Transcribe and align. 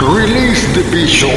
Release 0.00 0.66
the 0.72 0.80
Bishop. 0.90 1.28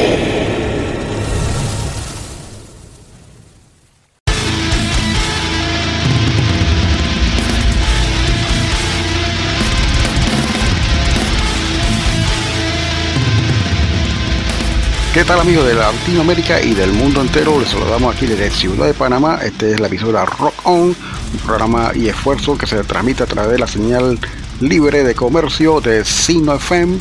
¿Qué 15.12 15.24
tal 15.24 15.40
amigos 15.40 15.66
de 15.66 15.74
Latinoamérica 15.74 16.62
y 16.62 16.72
del 16.72 16.92
mundo 16.94 17.20
entero? 17.20 17.60
Les 17.60 17.68
saludamos 17.68 18.16
aquí 18.16 18.24
desde 18.24 18.50
Ciudad 18.50 18.86
de 18.86 18.94
Panamá. 18.94 19.40
Este 19.44 19.72
es 19.72 19.80
la 19.80 19.88
emisora 19.88 20.24
Rock 20.24 20.54
On, 20.64 20.84
un 20.84 21.38
programa 21.44 21.92
y 21.94 22.08
esfuerzo 22.08 22.56
que 22.56 22.66
se 22.66 22.82
transmite 22.82 23.24
a 23.24 23.26
través 23.26 23.52
de 23.52 23.58
la 23.58 23.66
señal 23.66 24.18
libre 24.60 25.04
de 25.04 25.14
comercio 25.14 25.82
de 25.82 26.02
Sino 26.04 26.54
FM. 26.54 26.98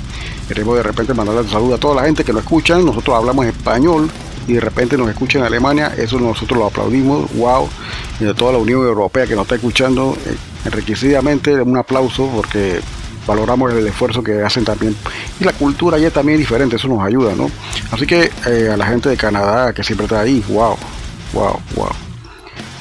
Queremos 0.48 0.76
de 0.76 0.84
repente 0.84 1.14
mandarle 1.14 1.42
un 1.42 1.50
saludo 1.50 1.76
a 1.76 1.78
toda 1.78 1.96
la 1.96 2.04
gente 2.04 2.24
que 2.24 2.34
nos 2.34 2.44
escuchan. 2.44 2.86
Nosotros 2.86 3.16
hablamos 3.16 3.46
español 3.46 4.10
y 4.48 4.54
de 4.54 4.60
repente 4.60 4.98
nos 4.98 5.10
escuchan 5.10 5.42
en 5.42 5.48
Alemania. 5.48 5.94
Eso 5.98 6.20
nosotros 6.20 6.60
lo 6.60 6.68
aplaudimos. 6.68 7.32
Wow. 7.36 7.70
Y 8.20 8.26
de 8.26 8.34
toda 8.34 8.54
la 8.54 8.58
Unión 8.58 8.82
Europea 8.82 9.26
que 9.26 9.36
nos 9.36 9.44
está 9.44 9.56
escuchando, 9.56 10.18
eh, 10.26 10.36
enriquecidamente 10.66 11.62
un 11.62 11.78
aplauso 11.78 12.30
porque 12.34 12.82
valoramos 13.26 13.74
el 13.74 13.88
esfuerzo 13.88 14.24
que 14.24 14.42
hacen 14.42 14.66
también. 14.66 14.96
Y 15.40 15.44
la 15.44 15.54
cultura 15.54 15.98
es 15.98 16.14
también 16.14 16.38
diferente, 16.38 16.76
eso 16.76 16.88
nos 16.88 17.04
ayuda, 17.04 17.36
¿no? 17.36 17.50
Así 17.92 18.06
que 18.06 18.32
eh, 18.48 18.70
a 18.72 18.78
la 18.78 18.86
gente 18.86 19.10
de 19.10 19.18
Canadá 19.18 19.74
que 19.74 19.84
siempre 19.84 20.06
está 20.06 20.22
ahí, 20.22 20.44
wow, 20.50 20.76
wow, 21.34 21.60
wow. 21.76 21.90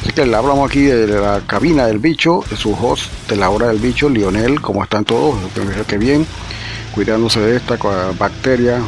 Así 0.03 0.13
que 0.13 0.27
le 0.27 0.37
hablamos 0.37 0.69
aquí 0.69 0.83
de 0.83 1.07
la 1.07 1.43
cabina 1.47 1.87
del 1.87 1.99
bicho, 1.99 2.43
de 2.51 2.57
su 2.57 2.73
host 2.73 3.09
de 3.29 3.37
la 3.37 3.51
hora 3.51 3.69
del 3.69 3.79
bicho, 3.79 4.09
Lionel, 4.09 4.61
¿cómo 4.61 4.83
están 4.83 5.05
todos? 5.05 5.37
Espero 5.45 5.87
que 5.87 5.97
bien, 5.97 6.27
cuidándose 6.93 7.41
de 7.41 7.57
esta 7.57 7.77
bacteria. 8.19 8.79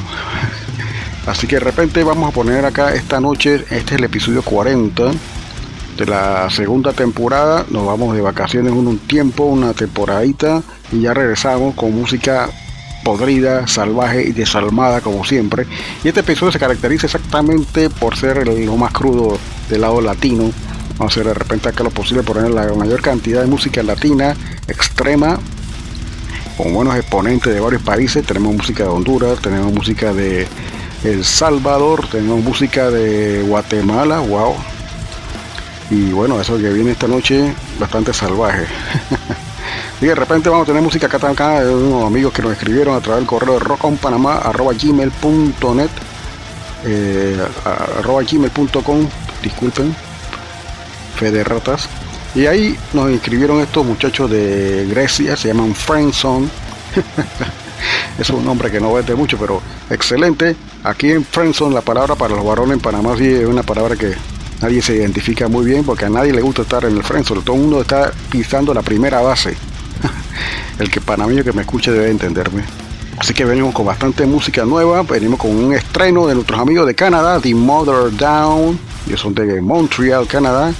Así 1.26 1.46
que 1.46 1.56
de 1.56 1.60
repente 1.60 2.04
vamos 2.04 2.28
a 2.28 2.32
poner 2.32 2.64
acá 2.64 2.94
esta 2.94 3.20
noche, 3.20 3.64
este 3.70 3.76
es 3.76 3.92
el 3.92 4.04
episodio 4.04 4.42
40 4.42 5.10
de 5.96 6.06
la 6.06 6.50
segunda 6.50 6.92
temporada. 6.92 7.64
Nos 7.70 7.86
vamos 7.86 8.14
de 8.14 8.20
vacaciones 8.20 8.72
un, 8.72 8.98
tiempo, 8.98 9.44
una 9.44 9.72
temporadita, 9.72 10.62
y 10.92 11.00
ya 11.00 11.14
regresamos 11.14 11.74
con 11.74 11.94
música 11.94 12.50
podrida, 13.04 13.66
salvaje 13.66 14.22
y 14.28 14.32
desalmada 14.32 15.00
como 15.00 15.24
siempre. 15.24 15.66
Y 16.02 16.08
este 16.08 16.20
episodio 16.20 16.52
se 16.52 16.58
caracteriza 16.58 17.06
exactamente 17.06 17.90
por 17.90 18.16
ser 18.16 18.46
lo 18.46 18.76
más 18.76 18.92
crudo 18.92 19.38
del 19.68 19.80
lado 19.80 20.00
latino. 20.00 20.50
Vamos 20.98 21.00
a 21.00 21.20
hacer 21.20 21.26
de 21.26 21.34
repente 21.34 21.68
acá 21.68 21.84
lo 21.84 21.90
posible 21.90 22.22
poner 22.22 22.50
la 22.50 22.72
mayor 22.74 23.00
cantidad 23.02 23.40
de 23.40 23.46
música 23.46 23.82
latina 23.82 24.36
extrema 24.68 25.38
con 26.56 26.72
buenos 26.72 26.96
exponentes 26.96 27.52
de 27.52 27.60
varios 27.60 27.82
países. 27.82 28.24
Tenemos 28.24 28.54
música 28.54 28.84
de 28.84 28.90
Honduras, 28.90 29.40
tenemos 29.40 29.72
música 29.72 30.12
de 30.12 30.46
El 31.02 31.24
Salvador, 31.24 32.06
tenemos 32.08 32.40
música 32.42 32.88
de 32.90 33.42
Guatemala, 33.42 34.20
wow. 34.20 34.54
Y 35.90 36.12
bueno, 36.12 36.40
eso 36.40 36.56
que 36.56 36.70
viene 36.70 36.92
esta 36.92 37.08
noche 37.08 37.52
bastante 37.78 38.14
salvaje. 38.14 38.66
y 40.00 40.06
de 40.06 40.14
repente 40.14 40.48
vamos 40.48 40.62
a 40.64 40.66
tener 40.66 40.82
música 40.82 41.06
acá, 41.06 41.18
acá 41.28 41.64
de 41.64 41.74
unos 41.74 42.06
amigos 42.06 42.32
que 42.32 42.42
nos 42.42 42.52
escribieron 42.52 42.96
a 42.96 43.00
través 43.00 43.18
del 43.20 43.26
correo 43.26 43.54
de 43.54 43.60
rockonpanamá.gmail.net 43.60 45.90
eh, 46.86 47.42
arroba 47.98 48.22
gmail.com 48.22 49.08
disculpen 49.42 49.96
fe 51.16 51.30
de 51.30 51.42
ratas 51.42 51.88
y 52.34 52.46
ahí 52.46 52.76
nos 52.92 53.10
inscribieron 53.10 53.60
estos 53.60 53.86
muchachos 53.86 54.30
de 54.30 54.86
Grecia 54.90 55.36
se 55.36 55.48
llaman 55.48 55.74
Friendzone. 55.74 56.48
Es 58.18 58.30
un 58.30 58.44
nombre 58.44 58.70
que 58.70 58.80
no 58.80 58.92
vende 58.94 59.14
mucho 59.14 59.36
pero 59.38 59.60
excelente. 59.90 60.56
Aquí 60.84 61.10
en 61.10 61.24
Friendzone 61.24 61.74
la 61.74 61.80
palabra 61.80 62.14
para 62.14 62.34
los 62.34 62.44
varones 62.44 62.74
en 62.74 62.80
Panamá 62.80 63.14
sí 63.18 63.26
es 63.26 63.46
una 63.46 63.62
palabra 63.62 63.96
que 63.96 64.14
nadie 64.60 64.80
se 64.80 64.96
identifica 64.96 65.48
muy 65.48 65.64
bien 65.64 65.84
porque 65.84 66.04
a 66.06 66.10
nadie 66.10 66.32
le 66.32 66.40
gusta 66.40 66.62
estar 66.62 66.84
en 66.84 66.96
el 66.96 67.02
Friendzone. 67.02 67.42
Todo 67.42 67.56
el 67.56 67.62
mundo 67.62 67.80
está 67.82 68.12
pisando 68.30 68.72
la 68.72 68.82
primera 68.82 69.20
base. 69.20 69.56
El 70.78 70.90
que 70.90 71.00
panameño 71.00 71.44
que 71.44 71.52
me 71.52 71.62
escuche 71.62 71.90
debe 71.90 72.10
entenderme. 72.10 72.62
Así 73.18 73.32
que 73.32 73.44
venimos 73.44 73.74
con 73.74 73.86
bastante 73.86 74.26
música 74.26 74.64
nueva, 74.64 75.02
venimos 75.02 75.38
con 75.38 75.50
un 75.50 75.72
estreno 75.72 76.26
de 76.26 76.34
nuestros 76.34 76.58
amigos 76.58 76.86
de 76.86 76.94
Canadá, 76.96 77.38
The 77.40 77.54
Mother 77.54 78.16
Down, 78.16 78.78
ellos 79.06 79.20
son 79.20 79.34
de 79.34 79.60
Montreal, 79.60 80.26
Canadá, 80.26 80.72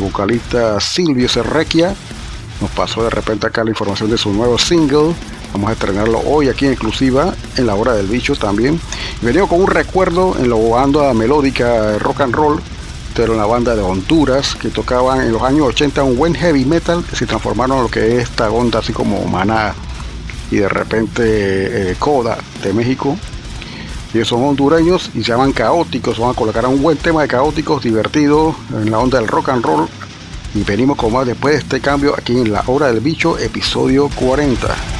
vocalista 0.00 0.80
Silvio 0.80 1.28
Serrequia 1.28 1.94
nos 2.60 2.70
pasó 2.70 3.02
de 3.04 3.10
repente 3.10 3.46
acá 3.46 3.64
la 3.64 3.70
información 3.70 4.10
de 4.10 4.18
su 4.18 4.32
nuevo 4.32 4.58
single, 4.58 5.14
vamos 5.52 5.70
a 5.70 5.72
estrenarlo 5.72 6.20
hoy 6.26 6.48
aquí 6.48 6.66
en 6.66 6.72
exclusiva, 6.72 7.34
en 7.56 7.66
la 7.66 7.74
hora 7.74 7.94
del 7.94 8.06
bicho 8.06 8.36
también, 8.36 8.78
venimos 9.22 9.48
con 9.48 9.62
un 9.62 9.66
recuerdo 9.66 10.36
en 10.38 10.50
la 10.50 10.56
banda 10.56 11.14
melódica 11.14 11.98
rock 11.98 12.20
and 12.20 12.34
roll, 12.34 12.60
pero 13.14 13.32
en 13.32 13.38
la 13.38 13.46
banda 13.46 13.74
de 13.74 13.82
Honduras, 13.82 14.54
que 14.54 14.68
tocaban 14.68 15.22
en 15.22 15.32
los 15.32 15.42
años 15.42 15.68
80 15.68 16.02
un 16.02 16.16
buen 16.16 16.34
heavy 16.34 16.64
metal, 16.64 17.02
que 17.08 17.16
se 17.16 17.26
transformaron 17.26 17.78
en 17.78 17.82
lo 17.84 17.90
que 17.90 18.16
es 18.16 18.24
esta 18.24 18.50
onda 18.50 18.80
así 18.80 18.92
como 18.92 19.24
maná 19.24 19.74
y 20.50 20.56
de 20.56 20.68
repente 20.68 21.22
eh, 21.90 21.96
Coda 21.98 22.38
de 22.62 22.72
México. 22.72 23.16
Ellos 24.12 24.28
son 24.28 24.42
hondureños 24.44 25.10
y 25.14 25.22
se 25.22 25.32
llaman 25.32 25.52
Caóticos. 25.52 26.18
Van 26.18 26.30
a 26.30 26.34
colocar 26.34 26.66
un 26.66 26.82
buen 26.82 26.98
tema 26.98 27.22
de 27.22 27.28
Caóticos, 27.28 27.82
divertido, 27.82 28.54
en 28.72 28.90
la 28.90 28.98
onda 28.98 29.18
del 29.18 29.28
rock 29.28 29.50
and 29.50 29.64
roll. 29.64 29.88
Y 30.54 30.64
venimos 30.64 30.96
con 30.96 31.12
más 31.12 31.26
después 31.26 31.54
de 31.54 31.60
este 31.60 31.80
cambio 31.80 32.14
aquí 32.16 32.32
en 32.32 32.52
La 32.52 32.64
Hora 32.66 32.88
del 32.88 33.00
Bicho, 33.00 33.38
episodio 33.38 34.08
40. 34.16 34.99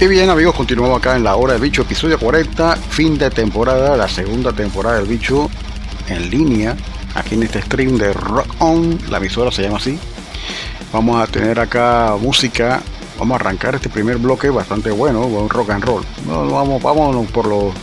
Y 0.00 0.06
bien 0.06 0.30
amigos, 0.30 0.54
continuamos 0.54 0.96
acá 0.96 1.14
en 1.14 1.24
la 1.24 1.36
hora 1.36 1.52
del 1.52 1.60
bicho, 1.60 1.82
episodio 1.82 2.18
40, 2.18 2.74
fin 2.74 3.18
de 3.18 3.28
temporada, 3.28 3.98
la 3.98 4.08
segunda 4.08 4.50
temporada 4.50 4.96
del 4.96 5.06
bicho 5.06 5.50
en 6.08 6.30
línea, 6.30 6.74
aquí 7.14 7.34
en 7.34 7.42
este 7.42 7.60
stream 7.60 7.98
de 7.98 8.14
Rock 8.14 8.46
On, 8.60 8.98
la 9.10 9.18
emisora 9.18 9.52
se 9.52 9.62
llama 9.62 9.76
así. 9.76 9.98
Vamos 10.90 11.22
a 11.22 11.26
tener 11.26 11.60
acá 11.60 12.16
música, 12.18 12.80
vamos 13.18 13.34
a 13.34 13.40
arrancar 13.40 13.74
este 13.74 13.90
primer 13.90 14.16
bloque 14.16 14.48
bastante 14.48 14.90
bueno, 14.90 15.20
buen 15.28 15.50
rock 15.50 15.68
and 15.68 15.84
roll. 15.84 16.02
Vamos, 16.24 16.82
vámonos 16.82 17.30
por 17.30 17.46
los 17.46 17.74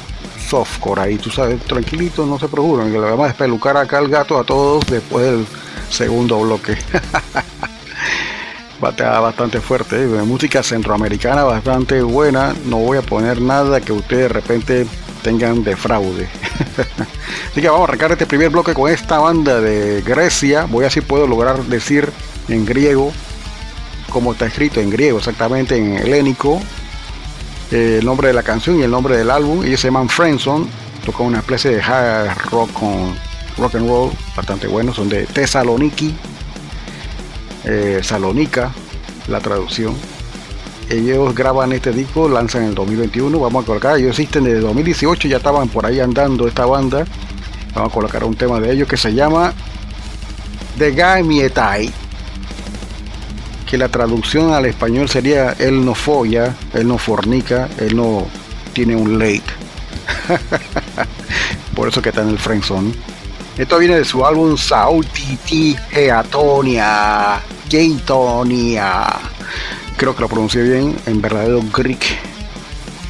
softcore 0.43 1.01
ahí, 1.01 1.17
tú 1.17 1.29
sabes, 1.29 1.61
tranquilito, 1.65 2.25
no 2.25 2.39
se 2.39 2.47
preocupen, 2.47 2.87
que 2.91 2.97
le 2.97 3.11
vamos 3.11 3.25
a 3.25 3.27
despelucar 3.27 3.77
acá 3.77 3.99
al 3.99 4.07
gato 4.07 4.39
a 4.39 4.43
todos 4.43 4.83
después 4.87 5.23
del 5.23 5.45
segundo 5.91 6.39
bloque. 6.39 6.79
Batea 8.79 9.19
bastante 9.19 9.59
fuerte, 9.59 10.03
¿eh? 10.03 10.07
música 10.23 10.61
centroamericana 10.61 11.43
bastante 11.43 12.01
buena. 12.01 12.53
No 12.65 12.77
voy 12.77 12.97
a 12.97 13.01
poner 13.01 13.41
nada 13.41 13.81
que 13.81 13.91
ustedes 13.91 14.23
de 14.23 14.29
repente 14.29 14.87
tengan 15.23 15.63
de 15.63 15.75
fraude. 15.75 16.29
Así 17.51 17.61
que 17.61 17.69
vamos 17.69 17.81
a 17.81 17.91
arrancar 17.91 18.11
este 18.11 18.27
primer 18.27 18.49
bloque 18.49 18.73
con 18.73 18.91
esta 18.91 19.17
banda 19.17 19.59
de 19.59 20.01
Grecia. 20.01 20.65
Voy 20.65 20.85
a 20.85 20.89
si 20.89 21.01
puedo 21.01 21.25
lograr 21.25 21.63
decir 21.63 22.11
en 22.49 22.65
griego 22.65 23.11
como 24.09 24.33
está 24.33 24.45
escrito 24.45 24.79
en 24.79 24.89
griego, 24.89 25.17
exactamente 25.17 25.77
en 25.77 25.97
helénico, 25.97 26.61
eh, 27.71 27.97
el 27.99 28.05
nombre 28.05 28.29
de 28.29 28.33
la 28.33 28.43
canción 28.43 28.79
y 28.79 28.83
el 28.83 28.91
nombre 28.91 29.17
del 29.17 29.29
álbum. 29.29 29.63
Ellos 29.63 29.81
se 29.81 29.87
llaman 29.87 30.09
Friendson, 30.09 30.67
tocan 31.05 31.27
una 31.27 31.39
especie 31.39 31.71
de 31.71 31.81
hard 31.81 32.37
rock 32.49 32.71
con 32.73 33.15
rock 33.57 33.75
and 33.75 33.87
roll 33.87 34.11
bastante 34.35 34.67
bueno. 34.67 34.93
Son 34.93 35.09
de 35.09 35.25
Thessaloniki, 35.25 36.15
eh, 37.67 37.99
Salónica, 38.01 38.71
la 39.27 39.39
traducción. 39.39 39.93
Ellos 40.89 41.35
graban 41.35 41.73
este 41.73 41.91
disco, 41.91 42.29
lanzan 42.29 42.63
en 42.63 42.69
el 42.69 42.75
2021. 42.75 43.37
Vamos 43.37 43.63
a 43.63 43.65
colocar, 43.65 43.97
ellos 43.97 44.11
existen 44.11 44.45
desde 44.45 44.61
2018, 44.61 45.27
ya 45.27 45.37
estaban 45.37 45.67
por 45.67 45.85
ahí 45.85 45.99
andando 45.99 46.47
esta 46.47 46.65
banda. 46.65 47.05
Vamos 47.75 47.91
a 47.91 47.93
colocar 47.93 48.23
un 48.23 48.35
tema 48.35 48.59
de 48.61 48.71
ellos 48.71 48.87
que 48.87 48.95
se 48.95 49.13
llama 49.13 49.53
The 50.77 50.91
Guy 50.91 51.23
Mietai. 51.23 51.91
Que 53.69 53.77
la 53.77 53.89
traducción 53.89 54.53
al 54.53 54.65
español 54.65 55.09
sería 55.09 55.51
Él 55.59 55.83
no 55.83 55.93
folla, 55.93 56.55
Él 56.73 56.87
no 56.87 56.97
fornica, 56.97 57.67
Él 57.79 57.97
no 57.97 58.25
tiene 58.71 58.95
un 58.95 59.19
late. 59.19 59.43
por 61.75 61.89
eso 61.89 62.01
que 62.01 62.09
está 62.09 62.21
en 62.21 62.29
el 62.29 62.39
friendzone. 62.39 62.93
Esto 63.57 63.77
viene 63.77 63.95
de 63.95 64.05
su 64.05 64.25
álbum 64.25 64.55
Sautiti 64.55 65.75
Geatonia. 65.89 67.41
Gaitonia. 67.69 69.05
Creo 69.95 70.15
que 70.15 70.21
lo 70.21 70.27
pronuncié 70.27 70.63
bien 70.63 70.95
en 71.05 71.21
verdadero 71.21 71.61
Greek. 71.73 72.05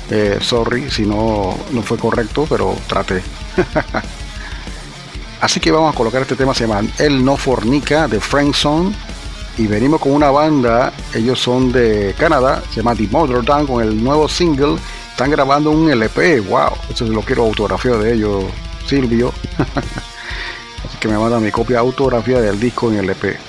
Eh, 0.10 0.38
sorry 0.40 0.90
si 0.90 1.04
no, 1.04 1.58
no 1.72 1.82
fue 1.82 1.98
correcto, 1.98 2.46
pero 2.50 2.76
traté. 2.88 3.22
Así 5.42 5.60
que 5.60 5.72
vamos 5.72 5.94
a 5.94 5.98
colocar 5.98 6.22
este 6.22 6.36
tema, 6.36 6.54
se 6.54 6.66
llama 6.66 6.88
El 6.98 7.24
No 7.24 7.38
Fornica 7.38 8.08
de 8.08 8.20
Frankson. 8.20 8.94
Y 9.58 9.66
venimos 9.66 10.00
con 10.00 10.12
una 10.12 10.30
banda, 10.30 10.94
ellos 11.16 11.40
son 11.40 11.72
de 11.72 12.14
Canadá, 12.18 12.62
se 12.70 12.78
llama 12.78 12.96
The 12.96 13.08
Mother 13.08 13.44
Down 13.44 13.66
con 13.66 13.84
el 13.84 14.04
nuevo 14.04 14.30
single. 14.30 14.78
Están 15.10 15.32
grabando 15.32 15.72
un 15.72 15.90
LP, 15.90 16.42
wow, 16.42 16.70
eso 16.90 17.06
lo 17.06 17.22
quiero 17.22 17.44
autografía 17.44 17.94
de 17.94 18.14
ellos, 18.14 18.46
Silvio. 18.88 19.34
Así 19.58 20.98
que 21.00 21.08
me 21.08 21.18
manda 21.18 21.40
mi 21.40 21.50
copia 21.50 21.80
autografía 21.80 22.40
del 22.40 22.60
disco 22.60 22.92
en 22.92 23.00
LP. 23.00 23.47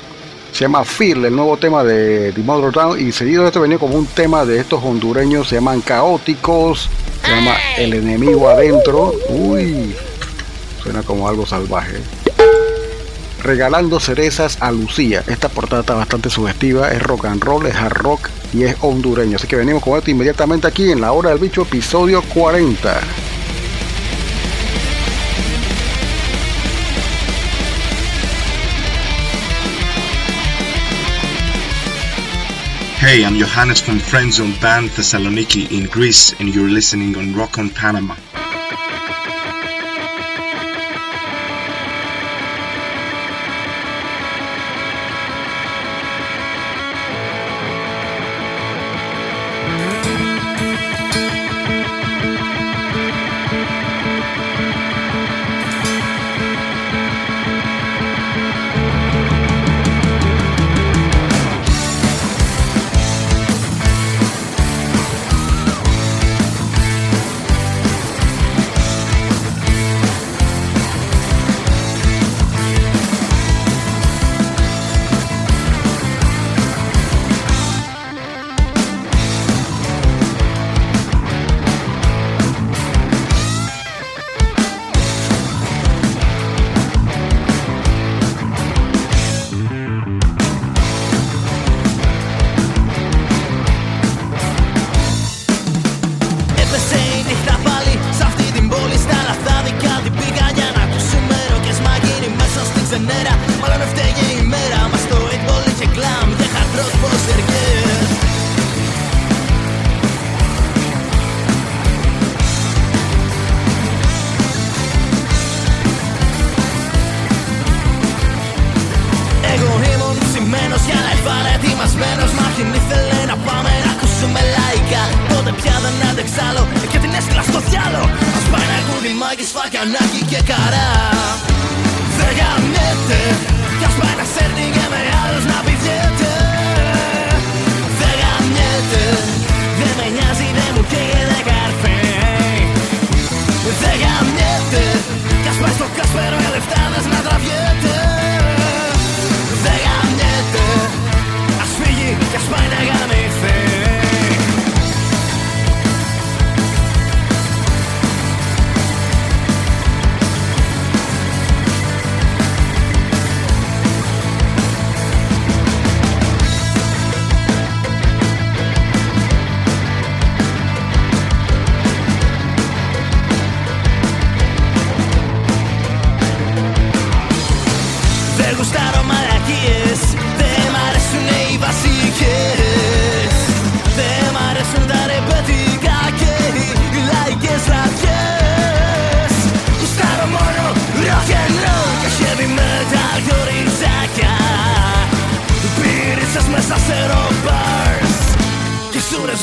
Se 0.52 0.64
llama 0.64 0.85
Feel, 0.85 1.25
el 1.25 1.37
nuevo 1.37 1.57
tema 1.57 1.85
de 1.85 2.33
The 2.33 2.43
Mother 2.43 2.73
Town. 2.73 3.00
Y 3.00 3.12
seguido 3.12 3.43
de 3.43 3.49
esto 3.49 3.61
venía 3.61 3.78
como 3.78 3.97
un 3.97 4.07
tema 4.07 4.45
de 4.45 4.59
estos 4.59 4.83
hondureños, 4.83 5.49
se 5.49 5.57
llaman 5.57 5.81
Caóticos. 5.81 6.88
Se 7.25 7.31
llama 7.31 7.55
El 7.76 7.95
enemigo 7.95 8.49
adentro. 8.49 9.12
Uy, 9.28 9.95
suena 10.83 11.02
como 11.02 11.28
algo 11.28 11.47
salvaje. 11.47 11.99
Regalando 13.43 14.00
cerezas 14.00 14.59
a 14.61 14.73
Lucía. 14.73 15.23
Esta 15.28 15.49
portada 15.49 15.83
está 15.83 15.95
bastante 15.95 16.31
sugestiva. 16.31 16.90
Es 16.90 17.02
rock 17.02 17.26
and 17.26 17.43
roll, 17.43 17.67
es 17.67 17.76
hard 17.76 17.97
rock 17.97 18.28
y 18.52 18.64
es 18.64 18.76
hondureño. 18.81 19.37
Así 19.37 19.47
que 19.47 19.57
venimos 19.57 19.83
con 19.83 19.97
esto 19.97 20.11
inmediatamente 20.11 20.67
aquí 20.67 20.90
en 20.90 21.00
La 21.00 21.12
Hora 21.12 21.31
del 21.31 21.38
Bicho, 21.38 21.62
episodio 21.62 22.23
40. 22.35 23.00
Hey, 33.09 33.25
I'm 33.25 33.37
Johannes 33.37 33.81
from 33.81 34.00
Friendzone 34.00 34.61
Band 34.61 34.91
Thessaloniki 34.91 35.73
in 35.73 35.88
Greece, 35.88 36.38
and 36.41 36.55
you're 36.55 36.69
listening 36.69 37.17
on 37.17 37.35
Rock 37.35 37.57
on 37.57 37.71
Panama. 37.71 38.15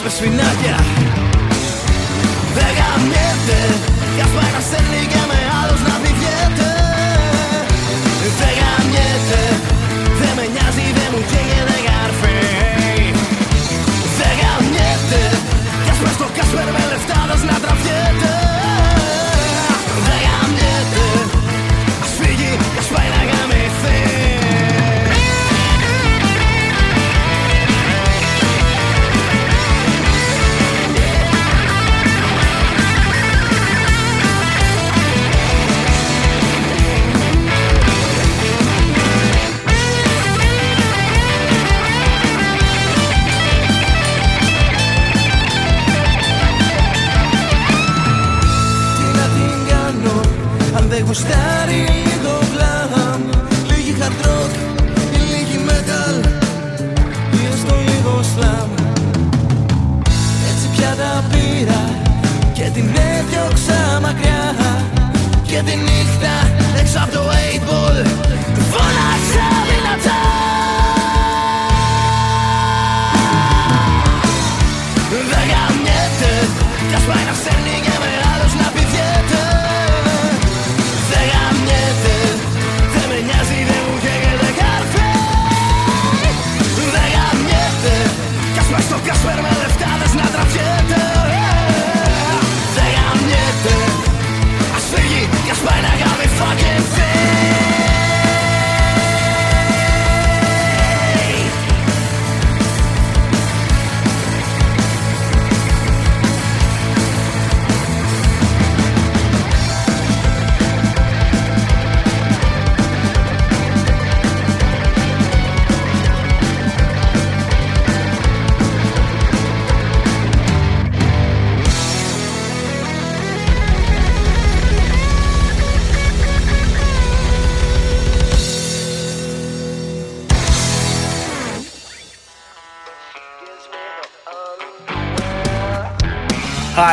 με 0.05 0.11
σφινάκια. 0.11 0.77
Δεν 2.53 2.75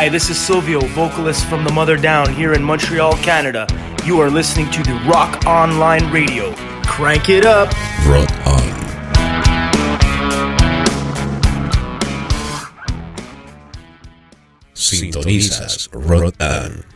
Hi, 0.03 0.09
this 0.09 0.31
is 0.31 0.37
Silvio, 0.37 0.81
vocalist 0.81 1.47
from 1.47 1.63
The 1.63 1.73
Mother 1.73 1.97
Down 1.97 2.35
here 2.35 2.55
in 2.55 2.65
Montreal, 2.65 3.13
Canada. 3.19 3.69
You 4.05 4.19
are 4.21 4.31
listening 4.31 4.69
to 4.73 4.83
the 4.83 4.95
Rock 5.09 5.47
Online 5.47 6.11
Radio. 6.11 6.53
Crank 6.85 7.29
it 7.29 7.47
up. 7.47 7.69
Rock 8.05 8.29
on. 8.45 8.63
Sintonizas 14.75 15.89
Rock 15.93 16.35
On. 16.41 16.92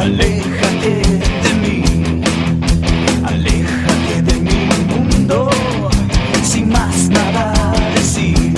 Aléjate 0.00 1.02
de 1.44 1.52
mí, 1.62 1.82
aléjate 3.22 4.22
de 4.22 4.40
mi 4.40 4.60
mundo, 4.88 5.50
sin 6.42 6.68
más 6.70 7.08
nada 7.10 7.52
decir. 7.94 8.54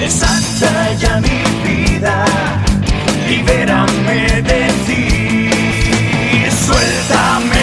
Desata 0.00 0.92
ya 1.00 1.20
mi 1.20 1.38
vida, 1.66 2.24
libérame 3.28 4.42
de 4.50 4.62
ti, 4.86 5.04
suéltame 6.64 7.55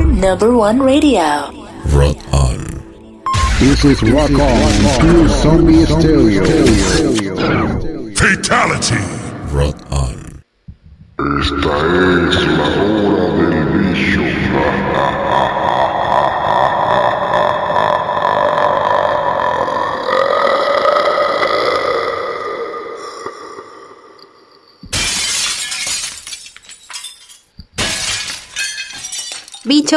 number 0.06 0.56
one 0.56 0.80
radio. 0.80 1.50
Rock 1.90 2.18
On. 2.34 2.58
This 3.60 3.84
is 3.86 4.02
Rock 4.04 4.30
On, 4.32 5.00
Pure 5.02 5.28
Zombie 5.30 5.86
Stereo. 5.86 6.46
Fatality. 8.16 9.02
Rock 9.56 9.76
On. 9.92 10.20
Esta 11.20 11.58
es 11.58 12.48
la 12.48 12.68
hora 12.82 13.13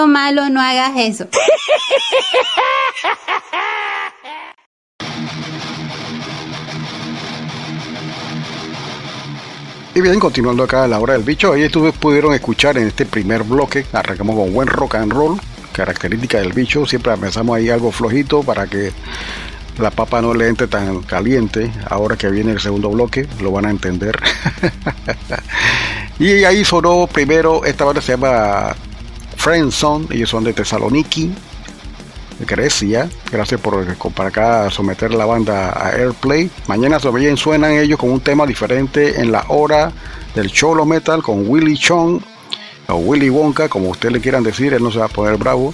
Malo, 0.05 0.51
no 0.51 0.61
hagas 0.61 0.93
eso. 0.97 1.27
Y 9.95 10.03
bien, 10.03 10.21
continuando 10.21 10.63
acá 10.63 10.85
a 10.85 10.89
la 10.89 10.99
hora 10.99 11.15
del 11.15 11.23
bicho, 11.23 11.55
ahí 11.55 11.65
ustedes 11.65 11.95
pudieron 11.95 12.35
escuchar 12.35 12.77
en 12.77 12.89
este 12.89 13.07
primer 13.07 13.45
bloque, 13.45 13.87
arrancamos 13.95 14.37
con 14.37 14.53
buen 14.53 14.69
rock 14.69 14.97
and 14.97 15.11
roll, 15.11 15.41
característica 15.73 16.39
del 16.39 16.53
bicho. 16.53 16.85
Siempre 16.85 17.17
pensamos 17.17 17.57
ahí 17.57 17.71
algo 17.71 17.91
flojito 17.91 18.43
para 18.43 18.67
que 18.67 18.93
la 19.79 19.91
papa 19.91 20.21
no 20.21 20.35
le 20.35 20.49
entre 20.49 20.67
tan 20.67 21.01
caliente. 21.05 21.73
Ahora 21.89 22.17
que 22.17 22.29
viene 22.29 22.53
el 22.53 22.61
segundo 22.61 22.91
bloque, 22.91 23.27
lo 23.41 23.53
van 23.53 23.65
a 23.65 23.71
entender. 23.71 24.19
y 26.19 26.45
ahí 26.45 26.63
sonó 26.63 27.07
primero, 27.07 27.65
esta 27.65 27.87
banda 27.87 28.03
se 28.03 28.13
llama 28.13 28.77
Ellos 29.55 30.29
son 30.29 30.43
de 30.43 30.53
Tesaloniki, 30.53 31.33
Grecia. 32.41 33.09
Gracias 33.31 33.61
por, 33.61 33.87
para 34.13 34.29
acá 34.31 34.71
someter 34.73 35.15
la 35.15 35.25
banda 35.25 35.71
a 35.71 35.91
Airplay. 35.91 36.51
Mañana 36.67 36.99
también 36.99 37.37
suenan 37.37 37.71
ellos 37.71 37.97
con 37.97 38.11
un 38.11 38.19
tema 38.19 38.45
diferente 38.45 39.21
en 39.21 39.31
la 39.31 39.45
hora 39.47 39.93
del 40.35 40.51
Cholo 40.51 40.85
Metal 40.85 41.23
con 41.23 41.49
Willy 41.49 41.79
Chong 41.79 42.21
o 42.89 42.97
Willy 42.97 43.31
Wonka, 43.31 43.69
como 43.69 43.91
ustedes 43.91 44.15
le 44.15 44.21
quieran 44.21 44.43
decir, 44.43 44.75
él 44.75 44.83
no 44.83 44.91
se 44.91 44.99
va 44.99 45.05
a 45.05 45.09
poner 45.09 45.37
bravo. 45.37 45.73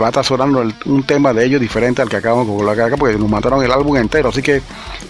Va 0.00 0.06
a 0.06 0.08
estar 0.08 0.24
sonando 0.24 0.60
un 0.86 1.04
tema 1.04 1.32
de 1.32 1.44
ellos 1.44 1.60
diferente 1.60 2.02
al 2.02 2.08
que 2.08 2.16
acabamos 2.16 2.48
con 2.48 2.66
la 2.66 2.72
acá, 2.72 2.96
porque 2.96 3.16
nos 3.16 3.30
mataron 3.30 3.62
el 3.62 3.70
álbum 3.70 3.98
entero. 3.98 4.30
Así 4.30 4.42
que 4.42 4.60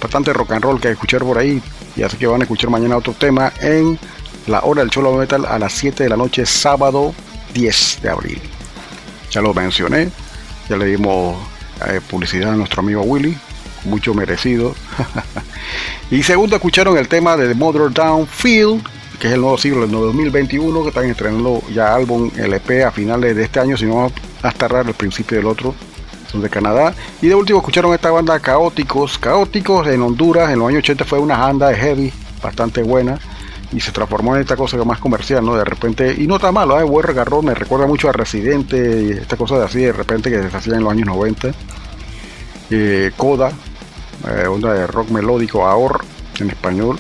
bastante 0.03 0.35
rock 0.35 0.53
and 0.53 0.64
roll 0.64 0.79
que 0.79 0.90
escuchar 0.90 1.22
por 1.22 1.38
ahí. 1.38 1.62
Y 1.96 2.03
así 2.03 2.18
que 2.18 2.27
van 2.27 2.42
a 2.42 2.44
escuchar 2.44 2.68
mañana 2.68 2.98
otro 2.98 3.14
tema 3.14 3.55
en 3.62 3.98
la 4.48 4.61
hora 4.64 4.83
del 4.83 4.90
Cholo 4.90 5.14
Metal 5.14 5.46
a 5.46 5.59
las 5.59 5.72
7 5.72 6.03
de 6.03 6.11
la 6.11 6.18
noche, 6.18 6.44
sábado 6.44 7.14
10 7.53 8.01
de 8.03 8.09
abril. 8.11 8.41
Ya 9.31 9.41
lo 9.41 9.55
mencioné, 9.55 10.11
ya 10.69 10.77
le 10.77 10.87
dimos 10.87 11.37
eh, 11.88 12.01
publicidad 12.09 12.53
a 12.53 12.57
nuestro 12.57 12.81
amigo 12.81 13.03
Willy, 13.03 13.37
mucho 13.85 14.15
merecido. 14.15 14.75
y 16.11 16.23
segundo, 16.23 16.57
escucharon 16.57 16.97
el 16.99 17.09
tema 17.09 17.37
de 17.37 17.49
The 17.49 17.55
Mother 17.55 17.91
Down 17.91 18.27
Field, 18.27 18.83
que 19.19 19.29
es 19.29 19.35
el 19.35 19.41
nuevo 19.41 19.57
siglo, 19.59 19.85
el 19.85 19.91
2021, 19.91 20.83
que 20.83 20.88
están 20.88 21.07
estrenando 21.07 21.62
ya 21.73 21.95
álbum 21.95 22.31
LP 22.37 22.85
a 22.85 22.91
finales 22.91 23.37
de 23.37 23.45
este 23.45 23.61
año, 23.61 23.77
si 23.77 23.87
no 23.87 24.12
hasta 24.43 24.69
raro 24.69 24.88
el 24.88 24.95
principio 24.95 25.37
del 25.37 25.47
otro. 25.47 25.75
Son 26.31 26.41
de 26.41 26.49
Canadá. 26.49 26.95
Y 27.21 27.29
de 27.29 27.35
último 27.35 27.59
escucharon 27.59 27.93
esta 27.93 28.11
banda 28.11 28.41
Caóticos. 28.41 29.19
Caóticos 29.19 29.87
en 29.87 30.01
Honduras 30.01 30.51
en 30.51 30.59
los 30.59 30.69
años 30.69 30.79
80 30.79 31.05
fue 31.05 31.19
una 31.19 31.37
banda 31.37 31.69
de 31.69 31.77
heavy 31.77 32.12
bastante 32.43 32.83
buena 32.83 33.19
y 33.72 33.80
se 33.80 33.92
transformó 33.92 34.35
en 34.37 34.42
esta 34.42 34.56
cosa 34.56 34.76
más 34.85 34.98
comercial, 34.98 35.44
¿no? 35.44 35.56
De 35.56 35.64
repente, 35.64 36.14
y 36.18 36.26
no 36.26 36.37
está 36.37 36.52
malo, 36.52 36.78
¿eh? 36.78 36.85
Buen 36.85 37.06
regarrón, 37.06 37.46
me 37.46 37.54
recuerda 37.54 37.87
mucho 37.87 38.08
a 38.08 38.12
Residente 38.12 39.02
y 39.02 39.11
esta 39.12 39.37
cosa 39.37 39.58
de 39.58 39.64
así, 39.64 39.80
de 39.80 39.92
repente 39.92 40.30
que 40.30 40.48
se 40.48 40.56
hacía 40.56 40.74
en 40.74 40.85
los 40.85 40.92
años 40.92 41.06
90. 41.06 41.52
Eh, 42.70 43.11
Coda, 43.16 43.52
eh, 44.28 44.46
onda 44.46 44.72
de 44.74 44.87
rock 44.87 45.11
melódico, 45.11 45.66
AOR 45.66 46.04
en 46.40 46.50
español. 46.50 46.98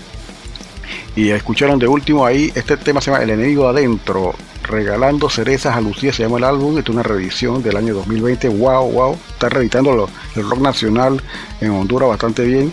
Y 1.14 1.30
escucharon 1.30 1.78
de 1.78 1.86
último 1.86 2.24
ahí, 2.24 2.50
este 2.54 2.76
tema 2.78 3.00
se 3.00 3.10
llama 3.10 3.22
El 3.22 3.30
enemigo 3.30 3.68
adentro, 3.68 4.34
regalando 4.62 5.28
cerezas 5.28 5.76
a 5.76 5.80
Lucía, 5.80 6.12
se 6.12 6.22
llama 6.22 6.38
el 6.38 6.44
álbum, 6.44 6.78
es 6.78 6.88
una 6.88 7.02
reedición 7.02 7.62
del 7.62 7.76
año 7.76 7.94
2020, 7.94 8.48
wow, 8.48 8.90
wow, 8.90 9.18
está 9.32 9.50
reeditando 9.50 10.08
el 10.34 10.48
rock 10.48 10.60
nacional 10.60 11.22
en 11.60 11.70
Honduras 11.70 12.08
bastante 12.08 12.44
bien. 12.44 12.72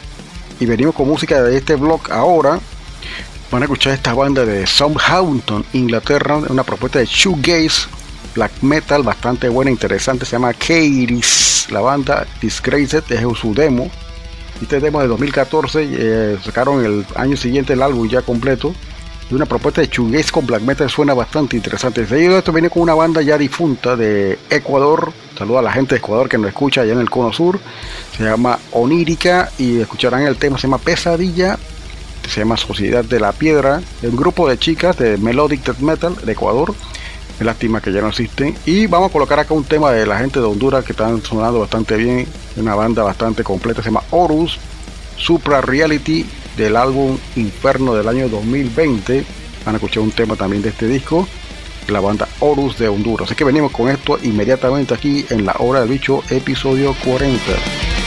Y 0.59 0.65
venimos 0.65 0.95
con 0.95 1.07
música 1.07 1.41
de 1.41 1.57
este 1.57 1.75
blog 1.75 2.01
ahora, 2.11 2.59
Van 3.51 3.63
a 3.63 3.65
escuchar 3.65 3.93
esta 3.93 4.13
banda 4.13 4.45
de 4.45 4.67
Southampton, 4.67 5.65
Inglaterra, 5.73 6.37
una 6.37 6.63
propuesta 6.63 6.99
de 6.99 7.07
shoegaze, 7.07 7.87
black 8.35 8.51
metal 8.61 9.01
bastante 9.01 9.49
buena, 9.49 9.71
interesante, 9.71 10.23
se 10.23 10.33
llama 10.33 10.53
Kairis, 10.53 11.65
la 11.71 11.81
banda 11.81 12.27
Disgraced, 12.39 13.05
es 13.09 13.39
su 13.39 13.55
demo. 13.55 13.89
Este 14.61 14.79
demo 14.79 15.01
de 15.01 15.07
2014, 15.07 15.87
eh, 15.91 16.37
sacaron 16.43 16.85
el 16.85 17.03
año 17.15 17.35
siguiente 17.35 17.73
el 17.73 17.81
álbum 17.81 18.07
ya 18.07 18.21
completo. 18.21 18.75
Y 19.31 19.33
una 19.33 19.47
propuesta 19.47 19.81
de 19.81 19.87
shoegaze 19.87 20.31
con 20.31 20.45
black 20.45 20.61
metal 20.61 20.87
suena 20.87 21.15
bastante 21.15 21.55
interesante. 21.55 22.05
Seguido 22.05 22.37
esto 22.37 22.51
viene 22.51 22.69
con 22.69 22.83
una 22.83 22.93
banda 22.93 23.23
ya 23.23 23.35
difunta 23.35 23.95
de 23.95 24.37
Ecuador. 24.51 25.11
Saludo 25.35 25.57
a 25.57 25.63
la 25.63 25.71
gente 25.71 25.95
de 25.95 25.99
Ecuador 25.99 26.29
que 26.29 26.37
nos 26.37 26.49
escucha 26.49 26.81
allá 26.81 26.93
en 26.93 26.99
el 26.99 27.09
cono 27.09 27.33
sur. 27.33 27.59
Se 28.15 28.23
llama 28.23 28.59
Onírica 28.73 29.51
y 29.57 29.79
escucharán 29.79 30.21
el 30.27 30.37
tema, 30.37 30.57
se 30.57 30.67
llama 30.67 30.77
Pesadilla 30.77 31.57
se 32.27 32.41
llama 32.41 32.57
Sociedad 32.57 33.03
de 33.03 33.19
la 33.19 33.31
Piedra, 33.31 33.81
un 34.03 34.15
grupo 34.15 34.49
de 34.49 34.57
chicas 34.57 34.97
de 34.97 35.17
Melodic 35.17 35.63
Death 35.63 35.79
Metal 35.79 36.15
de 36.23 36.31
Ecuador. 36.31 36.73
Lástima 37.39 37.81
que 37.81 37.93
ya 37.93 38.01
no 38.01 38.09
existen. 38.09 38.55
Y 38.65 38.87
vamos 38.87 39.09
a 39.09 39.13
colocar 39.13 39.39
acá 39.39 39.53
un 39.53 39.63
tema 39.63 39.91
de 39.91 40.05
la 40.05 40.17
gente 40.17 40.39
de 40.39 40.45
Honduras 40.45 40.83
que 40.83 40.91
están 40.91 41.21
sonando 41.23 41.59
bastante 41.59 41.95
bien. 41.95 42.27
Una 42.57 42.75
banda 42.75 43.03
bastante 43.03 43.43
completa, 43.43 43.81
se 43.81 43.89
llama 43.89 44.03
Horus 44.11 44.59
Supra 45.15 45.61
Reality 45.61 46.25
del 46.57 46.75
álbum 46.75 47.17
Inferno 47.37 47.93
del 47.93 48.07
año 48.07 48.27
2020. 48.27 49.23
Van 49.65 49.75
a 49.75 49.77
escuchar 49.77 50.03
un 50.03 50.11
tema 50.11 50.35
también 50.35 50.61
de 50.61 50.69
este 50.69 50.87
disco. 50.87 51.27
La 51.87 52.01
banda 52.01 52.27
Horus 52.39 52.77
de 52.77 52.89
Honduras. 52.89 53.27
Así 53.27 53.35
que 53.35 53.45
venimos 53.45 53.71
con 53.71 53.89
esto 53.89 54.19
inmediatamente 54.21 54.93
aquí 54.93 55.25
en 55.29 55.45
la 55.45 55.55
hora 55.59 55.79
del 55.79 55.89
bicho, 55.89 56.21
episodio 56.29 56.93
40. 57.05 57.98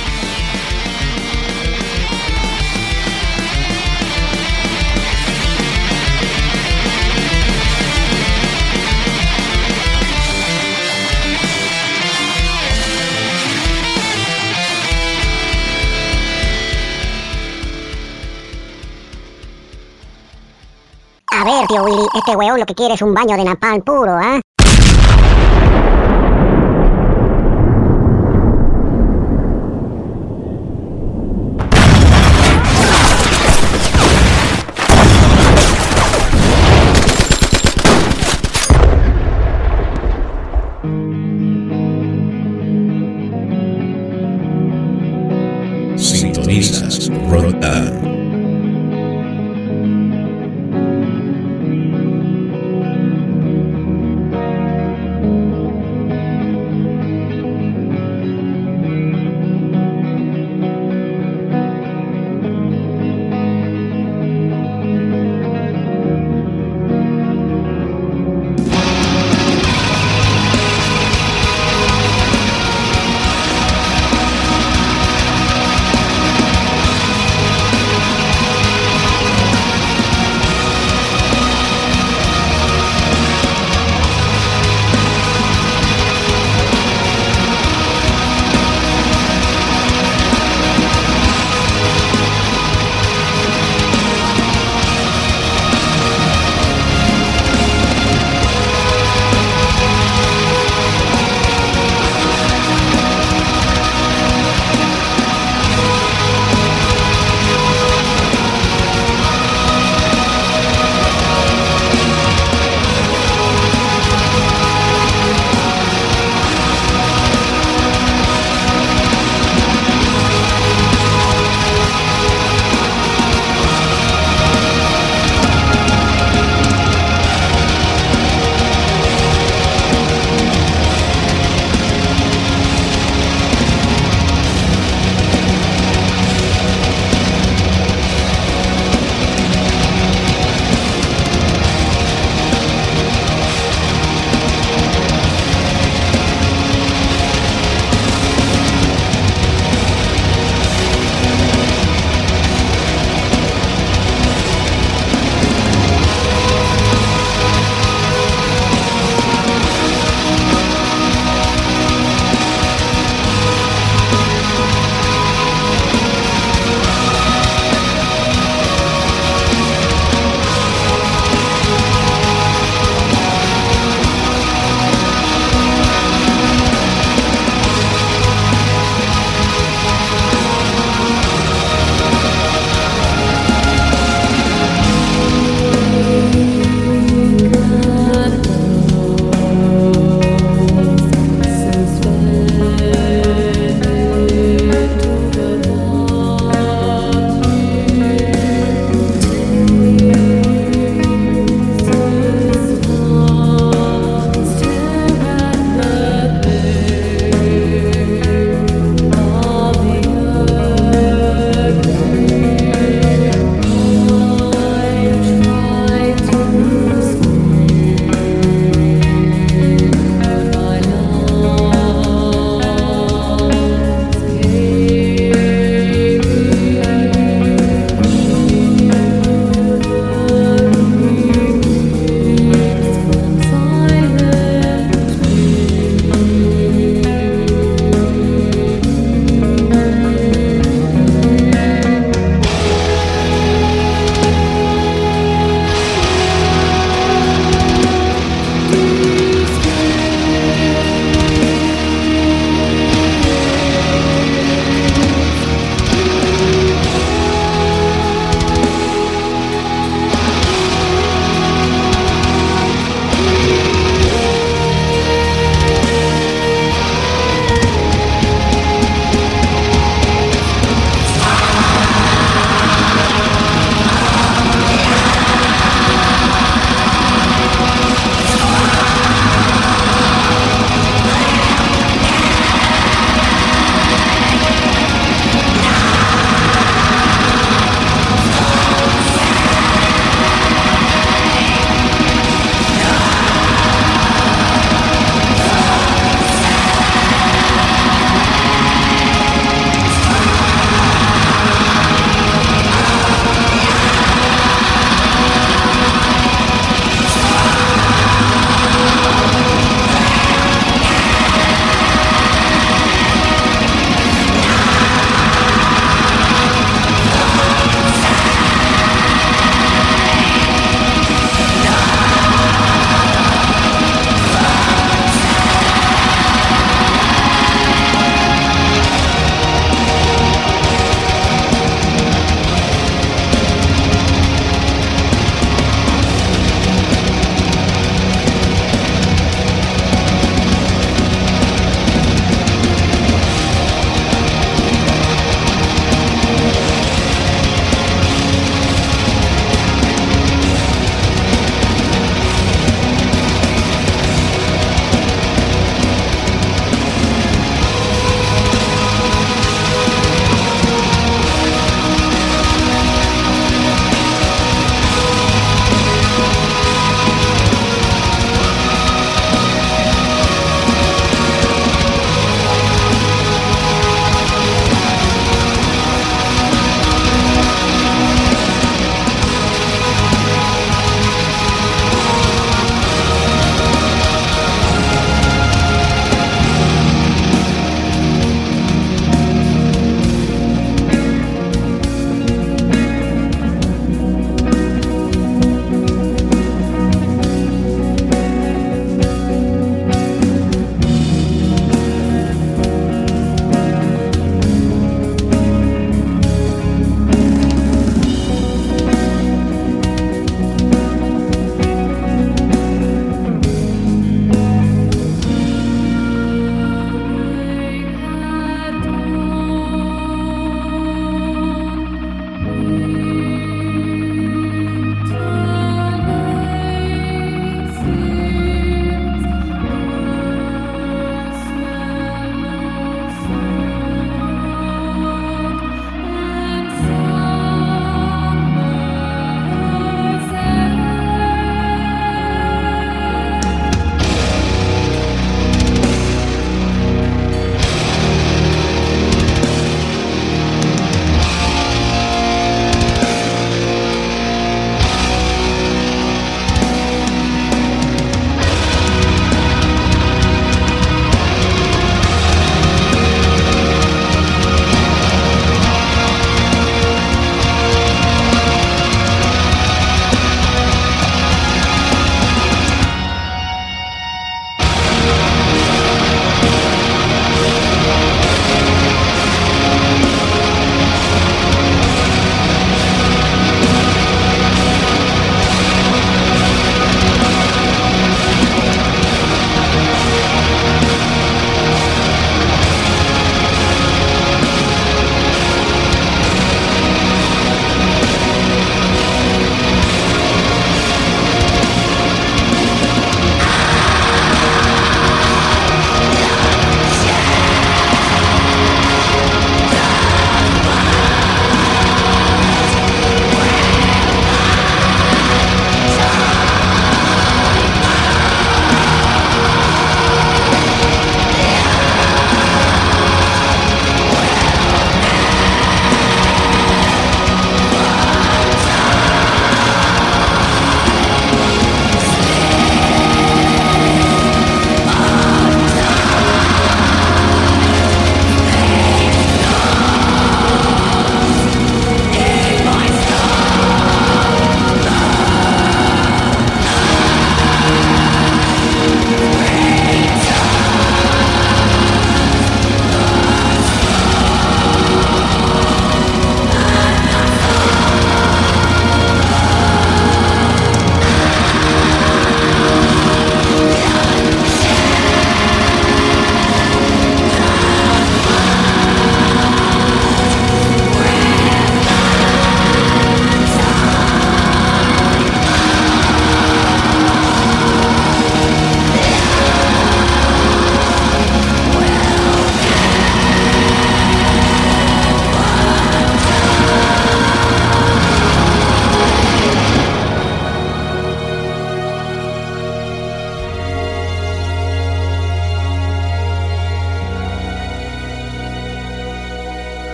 Willy, 21.80 22.06
este 22.14 22.36
weón 22.36 22.60
lo 22.60 22.66
que 22.66 22.74
quiere 22.74 22.94
es 22.94 23.02
un 23.02 23.14
baño 23.14 23.36
de 23.36 23.44
napalm 23.44 23.80
puro, 23.82 24.12
¿ah? 24.12 24.40
Sintonizas 24.42 24.51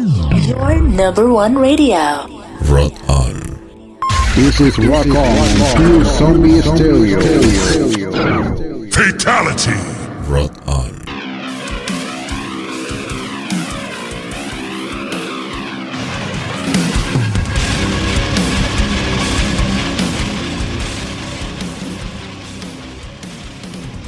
number 0.81 1.33
one 1.33 1.57
radio. 1.57 2.27
Rock 2.69 2.93
on. 3.09 3.41
This 4.35 4.61
is 4.61 4.77
Rock 4.79 5.07
On, 5.07 5.47
Pure 5.77 6.05
Zombie 6.05 6.61
Stereo. 6.61 7.90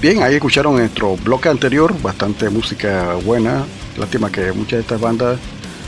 Bien, 0.03 0.21
ahí 0.21 0.35
escucharon 0.35 0.75
nuestro 0.75 1.17
bloque 1.17 1.49
anterior, 1.49 1.95
bastante 2.03 2.51
música 2.51 3.15
buena. 3.25 3.65
Lástima 3.97 4.33
que 4.33 4.51
muchas 4.51 4.79
de 4.79 4.81
estas 4.81 5.01
bandas 5.01 5.39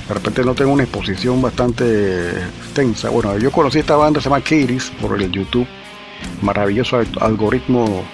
de 0.07 0.15
repente 0.15 0.45
no 0.45 0.55
tengan 0.55 0.75
una 0.75 0.85
exposición 0.85 1.43
bastante 1.43 2.31
extensa. 2.31 3.11
Bueno, 3.11 3.37
yo 3.39 3.51
conocí 3.51 3.81
esta 3.81 3.97
banda, 3.97 4.21
se 4.21 4.29
llama 4.29 4.41
Kiris, 4.41 4.93
por 5.01 5.21
el 5.21 5.33
YouTube. 5.33 5.67
Maravilloso 6.43 6.99
al- 6.99 7.09
algoritmo 7.21 8.05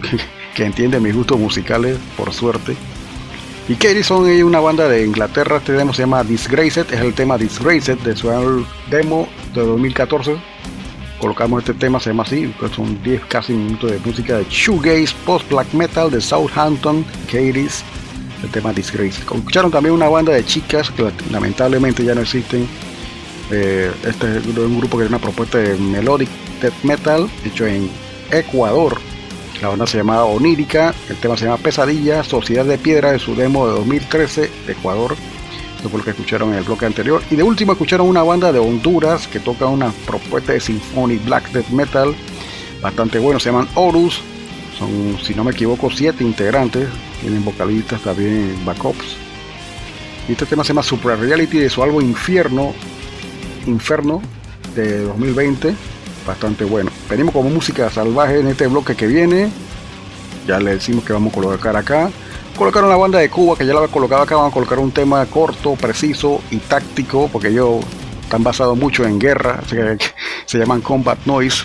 que, 0.54 0.64
entiende 0.64 1.00
mis 1.00 1.16
gustos 1.16 1.40
musicales, 1.40 1.98
por 2.16 2.32
suerte. 2.32 2.76
Y 3.68 3.74
Kiris 3.74 4.06
son 4.06 4.30
una 4.44 4.60
banda 4.60 4.88
de 4.88 5.04
Inglaterra, 5.04 5.56
este 5.56 5.72
demo 5.72 5.92
se 5.92 6.02
llama 6.02 6.22
Disgraced, 6.22 6.86
es 6.94 7.00
el 7.00 7.14
tema 7.14 7.36
Disgraced 7.36 7.98
de 7.98 8.14
su 8.14 8.28
demo 8.90 9.28
de 9.54 9.66
2014 9.66 10.36
colocamos 11.18 11.60
este 11.60 11.74
tema, 11.74 12.00
se 12.00 12.10
llama 12.10 12.22
así, 12.22 12.52
pues 12.58 12.72
son 12.72 13.02
10 13.02 13.22
casi 13.26 13.52
minutos 13.52 13.90
de 13.90 13.98
música 13.98 14.38
de 14.38 14.46
shoegaze, 14.48 15.14
post-black 15.24 15.72
metal 15.74 16.10
de 16.10 16.20
Southampton, 16.20 17.04
Katie's, 17.26 17.84
el 18.42 18.50
tema 18.50 18.72
Disgrace. 18.72 19.20
Escucharon 19.20 19.70
también 19.70 19.94
una 19.94 20.08
banda 20.08 20.32
de 20.32 20.44
chicas 20.44 20.90
que 20.90 21.10
lamentablemente 21.30 22.04
ya 22.04 22.14
no 22.14 22.22
existen. 22.22 22.66
Eh, 23.50 23.90
este 24.06 24.38
es 24.38 24.46
un 24.46 24.78
grupo 24.78 24.98
que 24.98 25.04
tiene 25.04 25.16
una 25.16 25.18
propuesta 25.18 25.58
de 25.58 25.74
melodic 25.76 26.28
death 26.60 26.74
metal 26.82 27.28
hecho 27.44 27.66
en 27.66 27.90
Ecuador. 28.30 28.98
La 29.62 29.68
banda 29.68 29.86
se 29.86 29.98
llamaba 29.98 30.24
Onírica, 30.24 30.94
el 31.08 31.16
tema 31.16 31.36
se 31.36 31.46
llama 31.46 31.56
Pesadilla, 31.56 32.22
Sociedad 32.22 32.64
de 32.64 32.78
Piedra 32.78 33.12
de 33.12 33.18
su 33.18 33.34
demo 33.34 33.66
de 33.66 33.72
2013 33.72 34.50
de 34.66 34.72
Ecuador. 34.72 35.16
Eso 35.78 35.88
fue 35.88 35.98
lo 35.98 36.04
que 36.04 36.10
escucharon 36.10 36.50
en 36.50 36.58
el 36.58 36.64
bloque 36.64 36.86
anterior. 36.86 37.22
Y 37.30 37.36
de 37.36 37.42
último 37.42 37.72
escucharon 37.72 38.08
una 38.08 38.22
banda 38.22 38.52
de 38.52 38.58
Honduras 38.58 39.28
que 39.28 39.40
toca 39.40 39.66
una 39.66 39.92
propuesta 40.06 40.52
de 40.52 40.60
Symphony 40.60 41.18
Black 41.18 41.50
Death 41.52 41.68
Metal 41.68 42.14
bastante 42.80 43.18
bueno, 43.18 43.40
se 43.40 43.50
llaman 43.50 43.68
Horus. 43.74 44.20
Son, 44.78 45.18
si 45.22 45.34
no 45.34 45.44
me 45.44 45.52
equivoco, 45.52 45.90
siete 45.90 46.24
integrantes. 46.24 46.88
Tienen 47.20 47.44
vocalistas 47.44 48.00
también 48.00 48.56
backups. 48.64 49.16
Y 50.28 50.32
este 50.32 50.46
tema 50.46 50.62
se 50.62 50.68
llama 50.68 50.82
Super 50.82 51.18
Reality 51.18 51.58
de 51.58 51.70
su 51.70 51.82
álbum 51.82 52.02
Infierno, 52.02 52.74
Inferno 53.66 54.22
de 54.74 55.04
2020. 55.04 55.74
Bastante 56.26 56.64
bueno. 56.64 56.90
Venimos 57.08 57.32
como 57.32 57.48
música 57.50 57.90
salvaje 57.90 58.40
en 58.40 58.48
este 58.48 58.66
bloque 58.66 58.94
que 58.94 59.06
viene. 59.06 59.50
Ya 60.46 60.60
le 60.60 60.74
decimos 60.74 61.04
que 61.04 61.12
vamos 61.12 61.32
a 61.32 61.34
colocar 61.34 61.76
acá. 61.76 62.10
Colocaron 62.58 62.90
la 62.90 62.96
banda 62.96 63.20
de 63.20 63.30
Cuba 63.30 63.56
que 63.56 63.64
ya 63.64 63.72
la 63.72 63.78
había 63.78 63.92
colocado 63.92 64.22
acá. 64.22 64.34
Vamos 64.34 64.50
a 64.50 64.54
colocar 64.54 64.80
un 64.80 64.90
tema 64.90 65.24
corto, 65.26 65.74
preciso 65.76 66.40
y 66.50 66.56
táctico. 66.56 67.28
Porque 67.32 67.48
ellos 67.48 67.84
están 68.20 68.42
basados 68.42 68.76
mucho 68.76 69.04
en 69.04 69.20
guerra. 69.20 69.60
Así 69.64 69.76
que 69.76 69.96
se 70.44 70.58
llaman 70.58 70.80
Combat 70.80 71.24
Noise. 71.24 71.64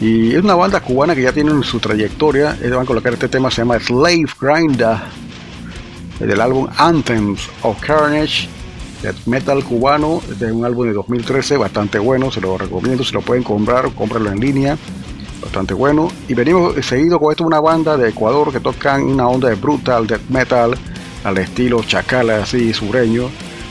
Y 0.00 0.34
es 0.34 0.42
una 0.42 0.56
banda 0.56 0.80
cubana 0.80 1.14
que 1.14 1.22
ya 1.22 1.32
tiene 1.32 1.62
su 1.62 1.78
trayectoria. 1.78 2.58
Ellos 2.60 2.72
van 2.72 2.82
a 2.82 2.86
colocar 2.86 3.12
este 3.12 3.28
tema, 3.28 3.48
se 3.48 3.62
llama 3.62 3.78
Slave 3.78 4.26
Grinder, 4.40 4.96
del 6.18 6.40
álbum 6.40 6.68
Anthems 6.76 7.48
of 7.62 7.80
Carnage, 7.80 8.48
metal 9.26 9.64
cubano, 9.64 10.20
de 10.38 10.50
un 10.50 10.64
álbum 10.64 10.86
de 10.86 10.94
2013, 10.94 11.56
bastante 11.56 11.98
bueno, 11.98 12.30
se 12.30 12.40
lo 12.40 12.58
recomiendo, 12.58 13.04
si 13.04 13.12
lo 13.12 13.22
pueden 13.22 13.42
comprar, 13.42 13.92
cómpralo 13.94 14.30
en 14.30 14.40
línea, 14.40 14.78
bastante 15.40 15.74
bueno. 15.74 16.08
Y 16.28 16.34
venimos 16.34 16.74
seguido 16.84 17.18
con 17.18 17.32
esto, 17.32 17.44
una 17.44 17.60
banda 17.60 17.96
de 17.96 18.10
Ecuador 18.10 18.52
que 18.52 18.60
tocan 18.60 19.02
una 19.02 19.28
onda 19.28 19.48
de 19.48 19.54
brutal 19.54 20.06
death 20.06 20.28
metal, 20.28 20.76
al 21.24 21.38
estilo 21.38 21.82
chacala, 21.82 22.42
así 22.42 22.72
sureño, 22.72 23.30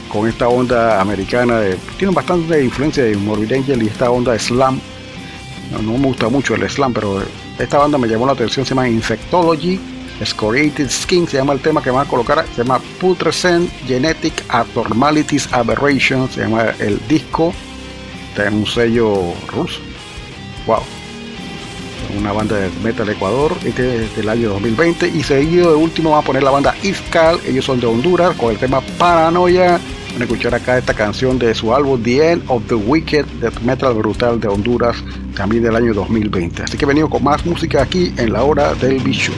con 0.10 0.28
esta 0.28 0.48
onda 0.48 1.02
americana, 1.02 1.60
de, 1.60 1.76
tienen 1.98 2.14
bastante 2.14 2.64
influencia 2.64 3.04
de 3.04 3.16
Morbid 3.18 3.54
Angel 3.54 3.84
y 3.84 3.88
esta 3.88 4.10
onda 4.10 4.38
slam 4.38 4.80
no, 5.72 5.98
me 5.98 6.08
gusta 6.08 6.30
mucho 6.30 6.56
el 6.56 6.70
slam, 6.70 6.94
pero 6.94 7.22
esta 7.60 7.78
banda 7.78 7.98
me 7.98 8.08
llamó 8.08 8.26
la 8.26 8.34
atención, 8.34 8.66
se 8.66 8.70
llama 8.70 8.88
Infectology, 8.88 9.80
Scoriated 10.24 10.90
Skin, 10.90 11.28
se 11.28 11.38
llama 11.38 11.54
el 11.54 11.60
tema 11.60 11.82
que 11.82 11.92
van 11.92 12.08
a 12.08 12.10
colocar, 12.10 12.46
se 12.56 12.64
llama 12.64 12.80
Putrescent 13.00 13.70
Genetic 13.86 14.44
Abnormalities 14.50 15.52
Aberration, 15.54 16.30
se 16.30 16.42
llama 16.42 16.74
el 16.80 17.00
disco, 17.08 17.54
está 18.30 18.48
en 18.48 18.56
un 18.56 18.66
sello 18.66 19.34
ruso. 19.48 19.80
Wow. 20.66 20.97
Una 22.16 22.32
banda 22.32 22.58
de 22.58 22.70
metal 22.84 23.10
Ecuador, 23.10 23.54
este 23.66 24.06
es 24.06 24.16
del 24.16 24.30
año 24.30 24.50
2020. 24.50 25.08
Y 25.08 25.24
seguido 25.24 25.72
de 25.72 25.76
último 25.76 26.12
vamos 26.12 26.24
a 26.24 26.28
poner 26.28 26.44
la 26.44 26.52
banda 26.52 26.76
Iskal, 26.84 27.40
ellos 27.46 27.66
son 27.66 27.80
de 27.80 27.88
Honduras, 27.88 28.36
con 28.36 28.52
el 28.52 28.58
tema 28.58 28.82
Paranoia. 28.98 29.80
Van 30.14 30.22
a 30.22 30.24
escuchar 30.24 30.56
acá 30.56 30.78
esta 30.78 30.94
canción 30.94 31.38
de 31.38 31.54
su 31.54 31.74
álbum 31.74 32.02
The 32.02 32.32
End 32.32 32.44
of 32.48 32.64
the 32.68 32.76
Wicked, 32.76 33.26
Death 33.42 33.60
Metal 33.62 33.94
Brutal 33.94 34.40
de 34.40 34.48
Honduras, 34.48 34.96
también 35.36 35.64
del 35.64 35.76
año 35.76 35.94
2020. 35.94 36.64
Así 36.64 36.78
que 36.78 36.86
he 36.86 36.88
venido 36.88 37.10
con 37.10 37.24
más 37.24 37.46
música 37.46 37.84
aquí 37.84 38.14
en 38.18 38.34
la 38.34 38.44
hora 38.44 38.74
del 38.76 39.00
bicho. 39.00 39.34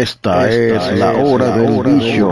Esta, 0.00 0.48
es, 0.48 0.92
la 0.96 1.10
hora 1.10 1.56
del 1.56 1.82
bicho. 1.82 2.30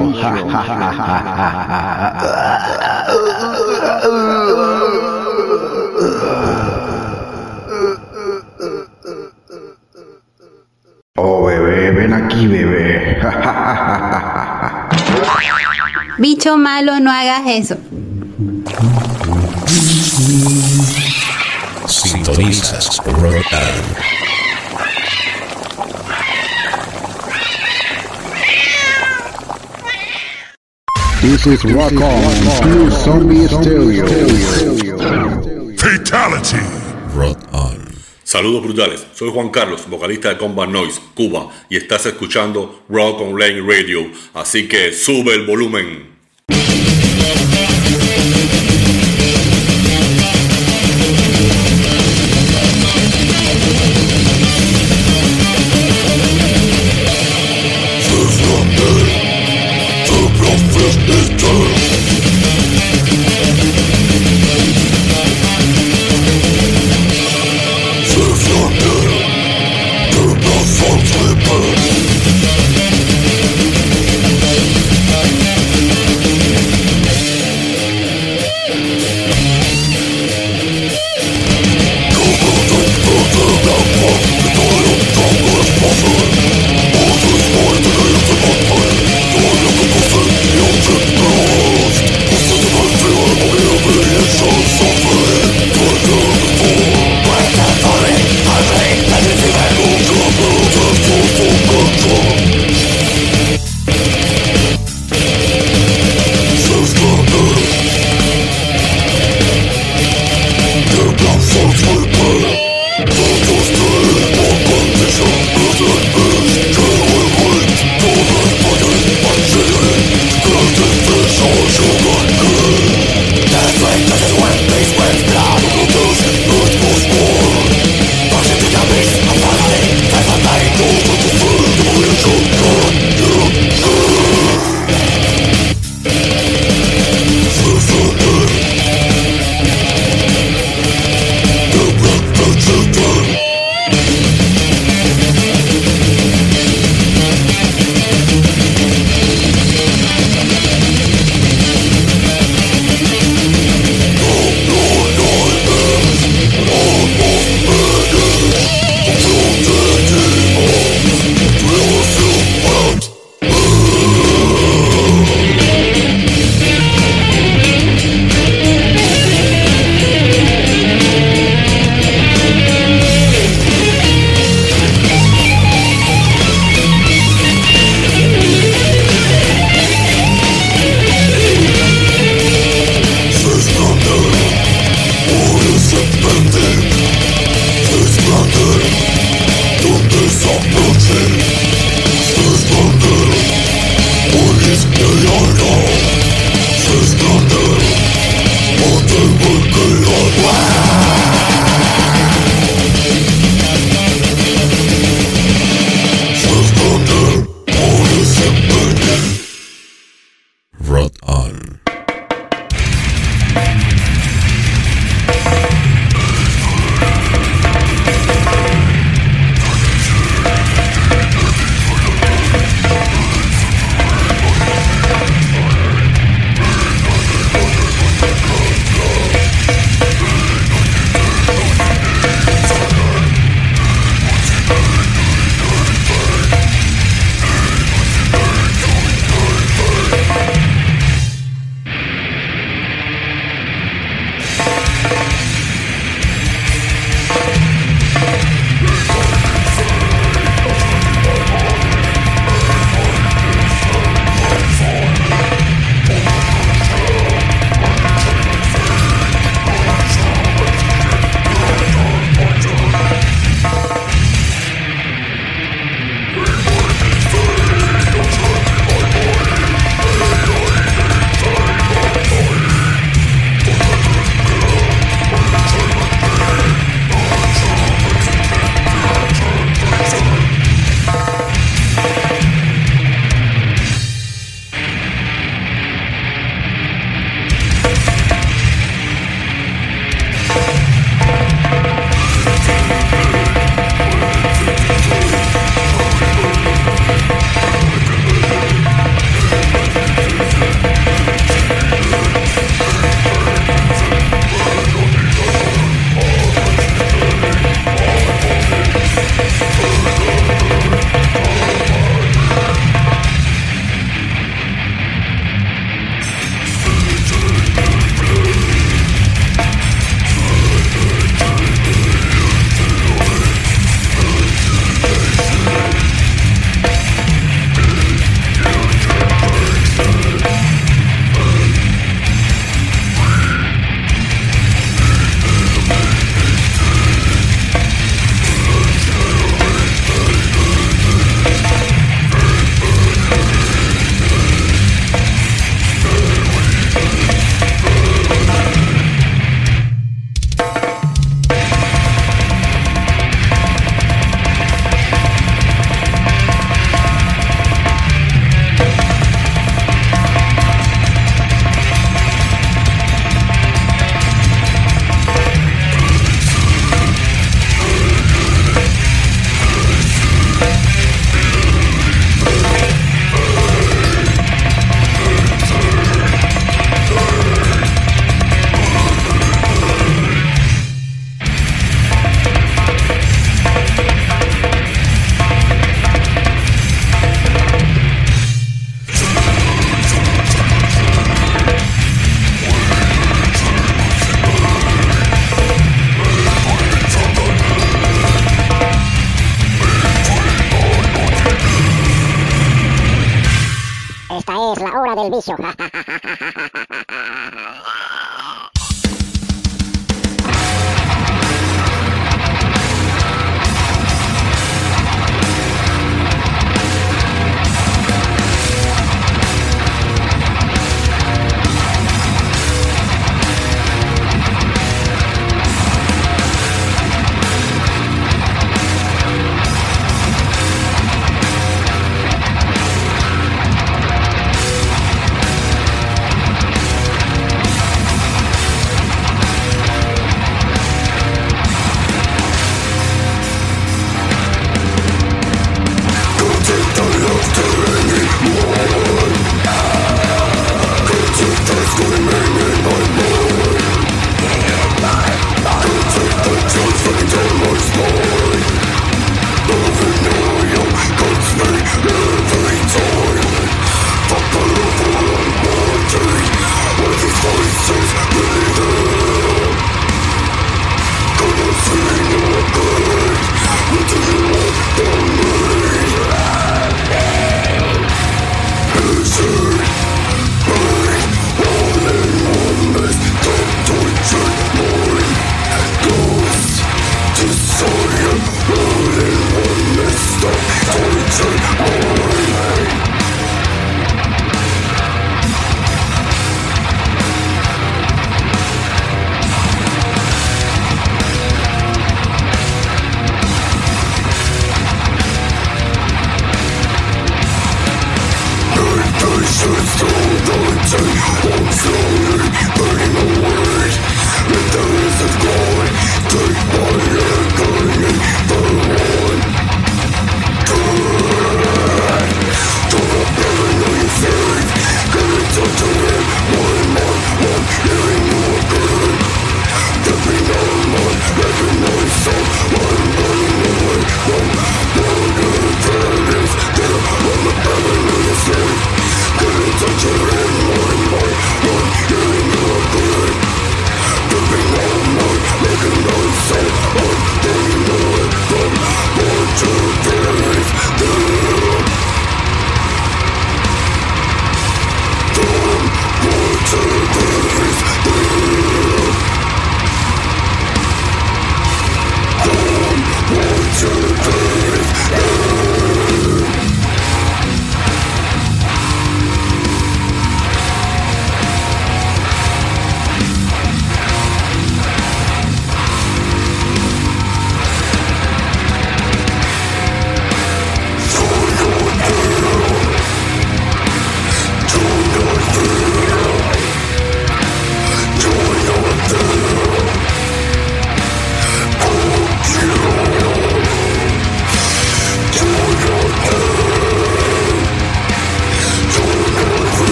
Oh, 11.17 11.47
bebé, 11.47 11.91
ven 11.91 12.13
aquí, 12.13 12.47
bebé. 12.47 13.19
Bicho 16.19 16.57
malo, 16.57 17.01
no 17.01 17.11
hagas 17.11 17.43
eso. 17.47 17.77
Sintonizas 21.89 23.03
Rock 23.07 23.45
This 31.27 31.45
is 31.45 31.65
Rock 31.65 31.93
On, 31.95 32.63
Blue 32.63 32.89
Zombie 32.89 33.49
Stereo. 33.49 34.07
Fatality. 35.77 36.63
Rock 37.17 37.39
on. 37.53 37.85
Saludos 38.23 38.63
brutales, 38.63 39.05
soy 39.13 39.31
Juan 39.31 39.51
Carlos, 39.51 39.89
vocalista 39.89 40.29
de 40.29 40.39
Combat 40.39 40.69
Noise, 40.69 41.01
Cuba, 41.17 41.51
y 41.69 41.79
estás 41.79 42.07
escuchando 42.07 42.85
Rock 42.89 43.23
Online 43.23 43.61
Radio, 43.61 44.09
así 44.35 44.69
que 44.69 44.93
sube 44.93 45.35
el 45.35 45.47
volumen. 45.47 46.16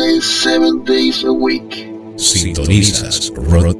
a 0.00 0.02
day, 0.02 0.20
7 0.20 0.84
days 0.84 1.24
a 1.24 1.32
week. 1.32 1.88
Sintonizas 2.16 3.32
Rock 3.36 3.76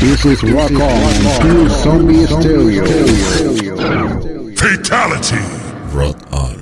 This 0.00 0.24
is 0.24 0.42
Rock 0.42 0.72
On, 0.72 1.12
Pure 1.42 1.68
Zombie 1.68 2.24
Stereo. 2.26 2.86
Fatality. 4.56 5.36
Rock 5.92 6.16
on. 6.32 6.57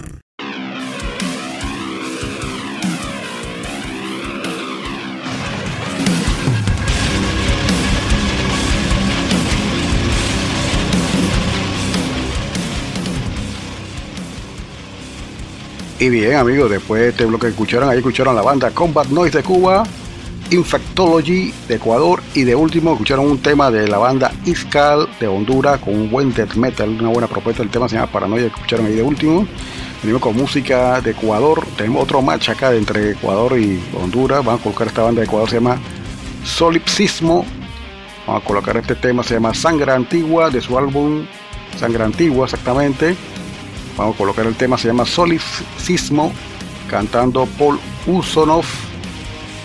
Y 15.99 16.11
bien, 16.11 16.35
amigos, 16.35 16.71
después 16.71 17.01
de 17.01 17.09
este 17.09 17.25
bloque 17.25 17.47
que 17.47 17.53
escucharon, 17.53 17.89
ahí 17.89 17.99
escucharon 17.99 18.37
la 18.37 18.43
banda 18.43 18.71
Combat 18.71 19.07
Noise 19.07 19.39
de 19.39 19.43
Cuba, 19.43 19.83
Infectology 20.51 21.55
de 21.69 21.77
Ecuador 21.77 22.23
y 22.35 22.45
de 22.45 22.55
último 22.55 22.93
escucharon 22.93 23.27
un 23.27 23.39
tema 23.39 23.71
de 23.71 23.89
la 23.89 23.97
banda 23.97 24.31
Iscal 24.45 25.09
de 25.19 25.27
Honduras 25.27 25.81
con 25.81 25.95
un 25.95 26.11
buen 26.11 26.35
death 26.35 26.55
metal, 26.55 26.91
una 27.01 27.09
buena 27.09 27.27
propuesta. 27.27 27.63
El 27.63 27.71
tema 27.71 27.89
se 27.89 27.97
llama 27.97 28.13
Paranoia, 28.13 28.47
escucharon 28.47 28.85
ahí 28.85 28.95
de 28.95 29.03
último. 29.03 29.47
Venimos 30.03 30.21
con 30.21 30.37
música 30.37 31.01
de 31.01 31.13
Ecuador. 31.13 31.65
Tenemos 31.79 32.03
otro 32.03 32.21
match 32.21 32.51
acá 32.51 32.75
entre 32.75 33.13
Ecuador 33.13 33.59
y 33.59 33.83
Honduras. 33.99 34.45
Vamos 34.45 34.61
a 34.61 34.65
colocar 34.65 34.89
esta 34.89 35.03
banda 35.03 35.23
de 35.23 35.27
Ecuador, 35.27 35.49
se 35.49 35.57
llama 35.57 35.79
Solipsismo. 36.45 37.47
Vamos 38.27 38.43
a 38.43 38.47
colocar 38.47 38.77
este 38.77 38.97
tema, 38.97 39.23
se 39.23 39.33
llama 39.33 39.55
Sangre 39.55 39.93
Antigua, 39.93 40.51
de 40.51 40.61
su 40.61 40.77
álbum 40.77 41.25
Sangre 41.79 42.05
Antigua, 42.05 42.45
exactamente. 42.45 43.17
Vamos 43.97 44.15
a 44.15 44.19
colocar 44.19 44.47
el 44.47 44.55
tema, 44.55 44.77
se 44.77 44.89
llama 44.89 45.07
Solipsismo, 45.07 46.33
cantando 46.91 47.47
Paul 47.59 47.81
Usonov. 48.07 48.65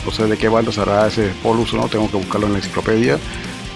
No 0.05 0.11
sé 0.11 0.25
de 0.25 0.37
qué 0.37 0.47
banda 0.47 0.71
será 0.71 1.07
ese 1.07 1.31
Paul 1.43 1.59
Usonov, 1.59 1.89
tengo 1.89 2.09
que 2.09 2.17
buscarlo 2.17 2.47
en 2.47 2.53
la 2.53 2.59
enciclopedia. 2.59 3.19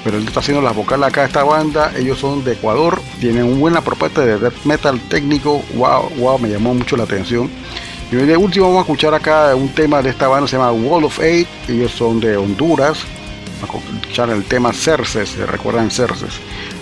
Pero 0.03 0.17
él 0.17 0.27
está 0.27 0.39
haciendo 0.39 0.61
las 0.61 0.75
vocales 0.75 1.07
acá, 1.07 1.25
esta 1.25 1.43
banda. 1.43 1.91
Ellos 1.97 2.19
son 2.19 2.43
de 2.43 2.53
Ecuador, 2.53 3.01
tienen 3.19 3.43
una 3.43 3.57
buena 3.57 3.81
propuesta 3.81 4.21
de 4.21 4.37
death 4.37 4.63
metal 4.63 4.99
técnico. 5.09 5.63
Wow, 5.73 6.09
wow, 6.17 6.39
me 6.39 6.47
llamó 6.47 6.73
mucho 6.73 6.95
la 6.95 7.03
atención. 7.03 7.49
Y 8.11 8.15
de 8.15 8.37
último 8.37 8.67
vamos 8.67 8.79
a 8.79 8.81
escuchar 8.83 9.13
acá 9.15 9.55
un 9.55 9.69
tema 9.69 10.01
de 10.03 10.11
esta 10.11 10.27
banda, 10.27 10.47
se 10.47 10.57
llama 10.57 10.71
Wall 10.71 11.05
of 11.05 11.19
Eight. 11.19 11.47
Ellos 11.67 11.91
son 11.91 12.19
de 12.19 12.37
Honduras. 12.37 12.99
A 13.61 13.65
escuchar 13.65 14.29
el 14.29 14.43
tema 14.43 14.71
Cerces, 14.73 15.29
se 15.29 15.45
recuerdan 15.45 15.89
Cerces. 15.89 16.35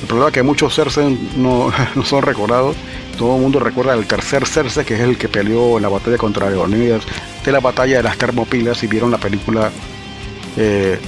El 0.03 0.07
problema 0.07 0.27
es 0.27 0.33
que 0.33 0.43
muchos 0.43 0.75
Cerces 0.75 1.17
no, 1.37 1.71
son 2.03 2.21
recordados. 2.21 2.75
Todo 3.17 3.37
el 3.37 3.41
mundo 3.41 3.59
recuerda 3.59 3.93
el 3.93 4.05
tercer 4.05 4.45
Cerce, 4.45 4.83
que 4.83 4.95
es 4.95 4.99
el 4.99 5.17
que 5.17 5.29
peleó 5.29 5.77
en 5.77 5.83
la 5.83 5.89
batalla 5.89 6.17
contra 6.17 6.49
Leonidas, 6.49 7.03
de 7.45 7.51
la 7.51 7.61
batalla 7.61 7.97
de 7.97 8.03
las 8.03 8.17
Termopilas. 8.17 8.83
Y 8.83 8.87
vieron 8.87 9.11
la 9.11 9.17
película 9.17 9.71
eh, 10.57 10.99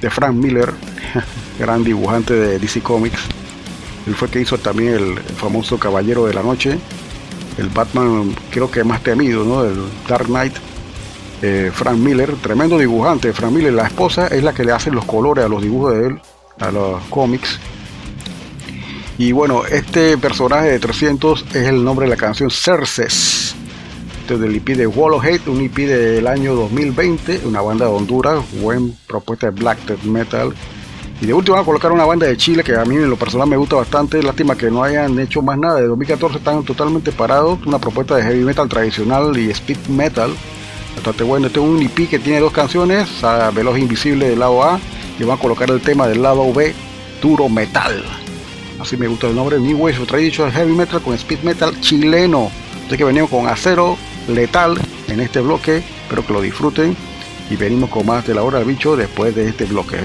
de 0.00 0.10
Frank 0.10 0.34
Miller, 0.34 0.72
gran 1.58 1.84
dibujante 1.84 2.32
de 2.32 2.58
DC 2.58 2.80
Comics. 2.80 3.20
Él 4.06 4.14
fue 4.14 4.28
el 4.28 4.32
que 4.32 4.40
hizo 4.40 4.56
también 4.56 4.94
el 4.94 5.18
famoso 5.36 5.78
Caballero 5.78 6.24
de 6.24 6.32
la 6.32 6.42
Noche, 6.42 6.78
el 7.58 7.68
Batman, 7.68 8.34
creo 8.50 8.70
que 8.70 8.82
más 8.84 9.02
temido, 9.02 9.44
¿no? 9.44 9.64
El 9.64 9.82
Dark 10.08 10.26
Knight. 10.26 10.54
Eh, 11.42 11.70
Frank 11.74 11.98
Miller, 11.98 12.34
tremendo 12.36 12.78
dibujante. 12.78 13.34
Frank 13.34 13.52
Miller, 13.52 13.74
la 13.74 13.86
esposa 13.86 14.28
es 14.28 14.42
la 14.42 14.54
que 14.54 14.64
le 14.64 14.72
hace 14.72 14.90
los 14.90 15.04
colores 15.04 15.44
a 15.44 15.48
los 15.48 15.62
dibujos 15.62 15.94
de 15.94 16.06
él, 16.06 16.20
a 16.58 16.70
los 16.70 17.02
cómics. 17.10 17.60
Y 19.20 19.32
bueno, 19.32 19.66
este 19.66 20.16
personaje 20.16 20.68
de 20.68 20.78
300 20.78 21.44
es 21.52 21.68
el 21.68 21.84
nombre 21.84 22.06
de 22.06 22.10
la 22.10 22.16
canción 22.16 22.50
Cerces. 22.50 23.54
Es 24.26 24.40
del 24.40 24.56
EP 24.56 24.68
de 24.68 24.86
Wall 24.86 25.12
of 25.12 25.22
Hate, 25.22 25.46
un 25.46 25.60
EP 25.60 25.76
del 25.76 26.26
año 26.26 26.54
2020, 26.54 27.42
una 27.44 27.60
banda 27.60 27.84
de 27.84 27.92
Honduras, 27.92 28.42
buen 28.62 28.96
propuesta 29.06 29.50
de 29.50 29.60
black 29.60 29.78
death 29.84 30.04
metal. 30.04 30.54
Y 31.20 31.26
de 31.26 31.34
último 31.34 31.56
van 31.56 31.64
a 31.64 31.66
colocar 31.66 31.92
una 31.92 32.06
banda 32.06 32.26
de 32.26 32.34
Chile 32.38 32.64
que 32.64 32.74
a 32.74 32.86
mí 32.86 32.96
en 32.96 33.10
lo 33.10 33.16
personal 33.16 33.46
me 33.46 33.58
gusta 33.58 33.76
bastante. 33.76 34.22
Lástima 34.22 34.56
que 34.56 34.70
no 34.70 34.82
hayan 34.82 35.18
hecho 35.18 35.42
más 35.42 35.58
nada. 35.58 35.82
De 35.82 35.86
2014 35.88 36.38
están 36.38 36.64
totalmente 36.64 37.12
parados. 37.12 37.58
Una 37.66 37.78
propuesta 37.78 38.16
de 38.16 38.22
heavy 38.22 38.42
metal 38.42 38.70
tradicional 38.70 39.36
y 39.36 39.50
speed 39.50 39.86
metal. 39.88 40.34
Bastante 40.94 41.24
bueno. 41.24 41.48
Este 41.48 41.60
es 41.60 41.66
un 41.66 41.82
EP 41.82 42.08
que 42.08 42.18
tiene 42.20 42.40
dos 42.40 42.54
canciones. 42.54 43.22
a 43.22 43.50
Veloz 43.50 43.76
Invisible 43.76 44.30
del 44.30 44.38
lado 44.38 44.64
A. 44.64 44.80
Y 45.18 45.24
van 45.24 45.36
a 45.36 45.40
colocar 45.42 45.70
el 45.70 45.82
tema 45.82 46.08
del 46.08 46.22
lado 46.22 46.50
B, 46.54 46.74
Duro 47.20 47.50
Metal. 47.50 48.02
Así 48.80 48.96
me 48.96 49.06
gusta 49.06 49.28
el 49.28 49.36
nombre. 49.36 49.58
New 49.58 49.76
Wave 49.76 50.06
Traditional 50.06 50.50
Heavy 50.52 50.72
Metal 50.72 51.02
con 51.02 51.14
speed 51.14 51.40
metal 51.42 51.78
chileno. 51.80 52.50
Así 52.86 52.96
que 52.96 53.04
venimos 53.04 53.30
con 53.30 53.46
acero 53.46 53.96
letal 54.26 54.78
en 55.08 55.20
este 55.20 55.40
bloque. 55.40 55.82
Espero 56.02 56.26
que 56.26 56.32
lo 56.32 56.40
disfruten. 56.40 56.96
Y 57.50 57.56
venimos 57.56 57.90
con 57.90 58.06
más 58.06 58.26
de 58.26 58.34
la 58.34 58.42
hora 58.42 58.58
del 58.58 58.68
bicho 58.68 58.96
después 58.96 59.34
de 59.34 59.48
este 59.48 59.66
bloque. 59.66 59.98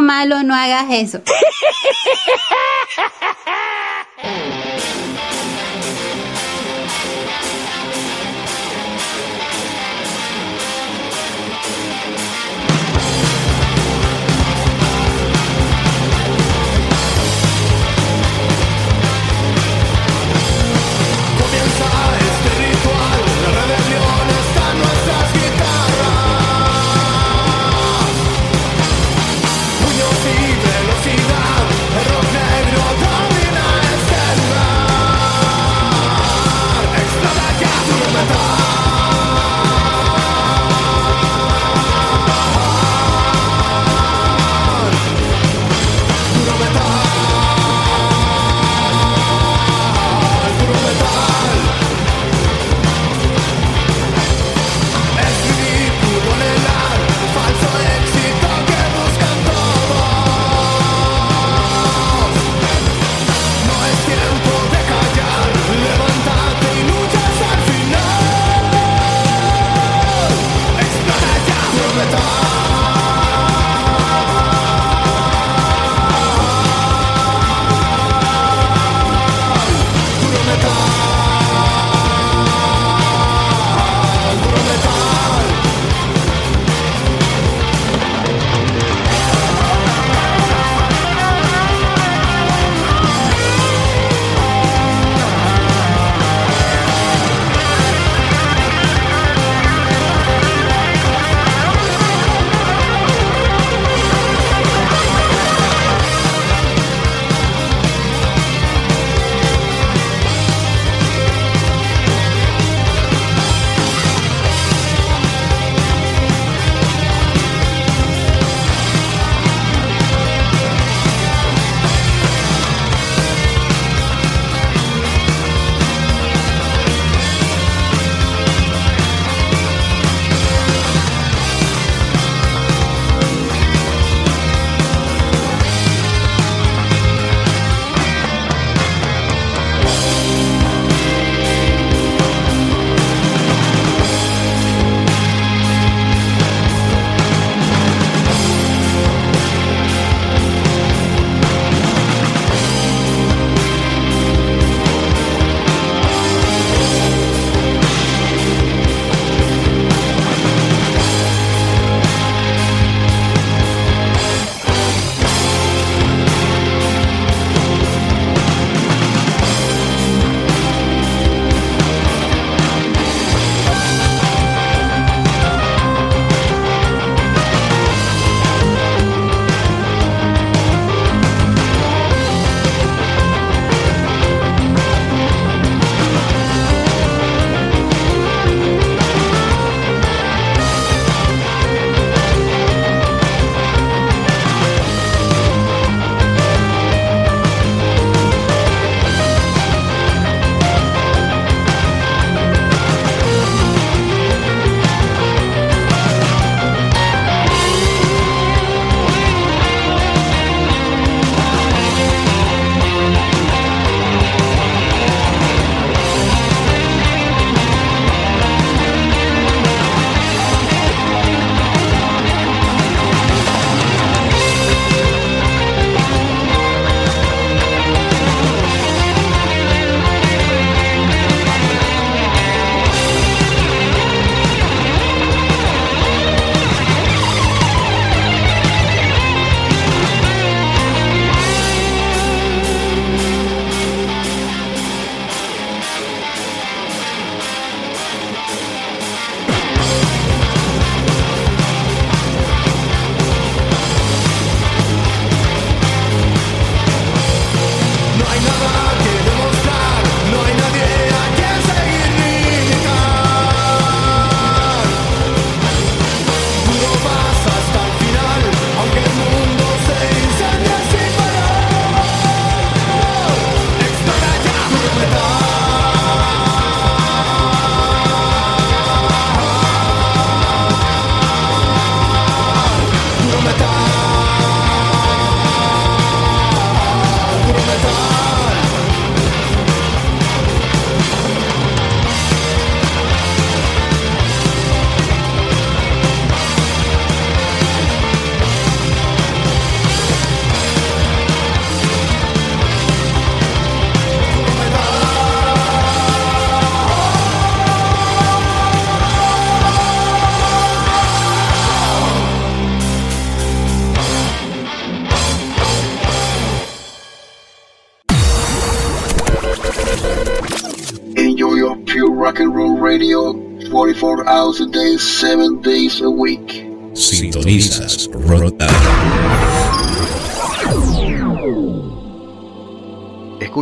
Malo, 0.00 0.42
no 0.42 0.54
hagas 0.54 0.86
eso. 0.90 1.20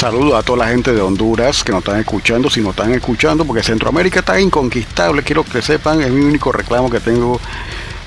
Saludos 0.00 0.32
a 0.32 0.42
toda 0.42 0.64
la 0.64 0.68
gente 0.68 0.94
de 0.94 1.02
Honduras 1.02 1.62
que 1.62 1.72
nos 1.72 1.80
están 1.80 2.00
escuchando, 2.00 2.48
si 2.48 2.62
nos 2.62 2.70
están 2.70 2.90
escuchando, 2.94 3.44
porque 3.44 3.62
Centroamérica 3.62 4.20
está 4.20 4.40
inconquistable, 4.40 5.22
quiero 5.22 5.44
que 5.44 5.60
sepan, 5.60 6.00
es 6.00 6.10
mi 6.10 6.24
único 6.24 6.50
reclamo 6.52 6.88
que 6.88 7.00
tengo. 7.00 7.38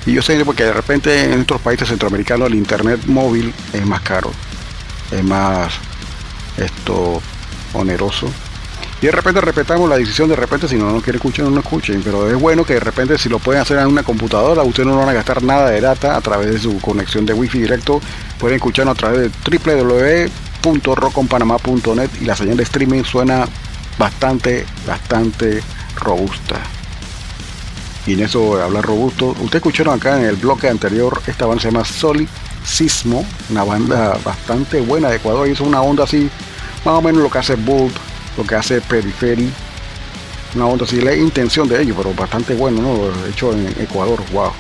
Y 0.08 0.14
yo 0.14 0.24
sé 0.24 0.44
porque 0.44 0.64
de 0.64 0.74
repente 0.74 1.32
en 1.32 1.42
otros 1.42 1.62
países 1.62 1.88
centroamericanos 1.88 2.48
el 2.48 2.56
internet 2.56 3.02
móvil 3.06 3.54
es 3.74 3.86
más 3.86 4.02
caro, 4.02 4.32
es 5.12 5.24
más 5.24 5.72
esto 6.58 7.22
oneroso. 7.76 8.28
Y 9.00 9.06
de 9.06 9.12
repente 9.12 9.40
respetamos 9.42 9.88
la 9.88 9.98
decisión, 9.98 10.30
de 10.30 10.36
repente 10.36 10.68
si 10.68 10.78
no 10.78 10.92
no 10.92 11.00
quieren 11.00 11.18
escuchar, 11.18 11.46
no 11.46 11.52
lo 11.52 11.60
escuchen. 11.60 12.02
Pero 12.04 12.28
es 12.28 12.40
bueno 12.40 12.66
que 12.66 12.74
de 12.74 12.80
repente 12.80 13.20
si 13.20 13.30
lo 13.30 13.38
pueden 13.38 13.62
hacer 13.62 13.78
en 13.78 13.86
una 13.86 14.02
computadora, 14.02 14.64
ustedes 14.64 14.88
no 14.88 14.98
van 14.98 15.10
a 15.10 15.14
gastar 15.14 15.44
nada 15.44 15.70
de 15.70 15.80
data 15.80 16.18
a 16.18 16.22
través 16.22 16.54
de 16.54 16.58
su 16.58 16.80
conexión 16.80 17.24
de 17.28 17.34
wifi 17.34 17.60
directo. 17.60 18.02
Pueden 18.40 18.56
escucharnos 18.56 18.96
a 18.96 18.98
través 18.98 19.22
de 19.22 19.30
www.rockonpanamá.net 20.64 22.10
y 22.22 22.26
la 22.26 22.36
señal 22.36 22.58
de 22.58 22.64
streaming 22.64 23.04
suena 23.04 23.46
bastante, 23.98 24.66
bastante 24.88 25.62
robusta. 25.96 26.56
Y 28.06 28.14
en 28.14 28.22
eso 28.22 28.62
hablar 28.62 28.86
robusto, 28.86 29.28
ustedes 29.30 29.56
escucharon 29.56 29.96
acá 29.96 30.20
en 30.20 30.26
el 30.26 30.36
bloque 30.36 30.68
anterior, 30.68 31.22
esta 31.28 31.46
banda 31.46 31.62
se 31.62 31.72
llama 31.72 31.86
Solid 31.86 32.28
Sismo, 32.66 33.26
una 33.50 33.64
banda 33.64 34.18
bastante 34.24 34.82
buena 34.82 35.10
de 35.10 35.18
Ecuador, 35.18 35.48
hizo 35.48 35.64
una 35.64 35.82
onda 35.82 36.04
así, 36.04 36.30
más 36.84 36.96
o 36.96 37.02
menos 37.02 37.22
lo 37.24 37.30
que 37.30 37.38
hace 37.38 37.56
Bulb, 37.56 37.92
lo 38.38 38.44
que 38.46 38.56
hace 38.56 38.82
Periphery, 38.82 39.50
una 40.56 40.66
onda 40.66 40.86
así, 40.86 41.00
la 41.02 41.16
intención 41.16 41.68
de 41.68 41.82
ellos, 41.82 41.96
pero 41.98 42.14
bastante 42.14 42.56
bueno, 42.56 42.82
¿no? 42.82 43.28
Hecho 43.30 43.54
en 43.54 43.74
Ecuador, 43.80 44.22
wow. 44.34 44.52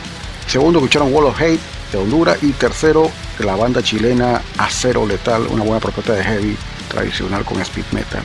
Segundo, 0.47 0.79
escucharon 0.79 1.13
Wall 1.13 1.25
of 1.25 1.41
Hate 1.41 1.59
de 1.93 2.03
Honduras 2.03 2.37
y 2.41 2.51
tercero, 2.53 3.09
de 3.37 3.45
la 3.45 3.55
banda 3.55 3.81
chilena 3.81 4.41
Acero 4.57 5.05
Letal, 5.05 5.47
una 5.47 5.63
buena 5.63 5.79
propuesta 5.79 6.13
de 6.13 6.23
heavy 6.23 6.57
tradicional 6.89 7.45
con 7.45 7.61
speed 7.61 7.85
metal. 7.91 8.23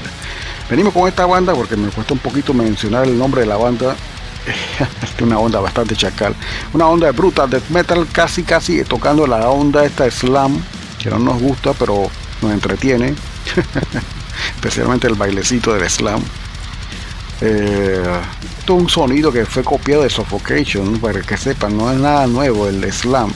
Venimos 0.70 0.92
con 0.92 1.06
esta 1.06 1.26
banda 1.26 1.54
porque 1.54 1.76
me 1.76 1.88
cuesta 1.90 2.14
un 2.14 2.18
poquito 2.18 2.54
mencionar 2.54 3.04
el 3.04 3.18
nombre 3.18 3.42
de 3.42 3.46
la 3.46 3.56
banda. 3.56 3.94
es 5.02 5.22
una 5.22 5.38
onda 5.38 5.60
bastante 5.60 5.94
chacal. 5.94 6.34
Una 6.72 6.88
onda 6.88 7.06
de 7.06 7.12
brutal 7.12 7.50
death 7.50 7.68
metal, 7.68 8.06
casi 8.10 8.42
casi 8.42 8.82
tocando 8.84 9.26
la 9.26 9.48
onda 9.48 9.84
esta 9.84 10.10
slam, 10.10 10.60
que 10.98 11.10
no 11.10 11.18
nos 11.18 11.40
gusta, 11.40 11.72
pero 11.74 12.10
nos 12.40 12.52
entretiene. 12.52 13.14
Especialmente 14.56 15.06
el 15.06 15.14
bailecito 15.14 15.74
del 15.74 15.88
slam. 15.88 16.22
Eh, 17.40 18.02
un 18.68 18.88
sonido 18.88 19.32
que 19.32 19.46
fue 19.46 19.62
copiado 19.62 20.02
de 20.02 20.10
Suffocation, 20.10 20.98
para 20.98 21.20
que 21.22 21.36
sepan, 21.36 21.76
no 21.76 21.90
es 21.90 21.98
nada 21.98 22.26
nuevo 22.26 22.68
el 22.68 22.90
slam. 22.92 23.32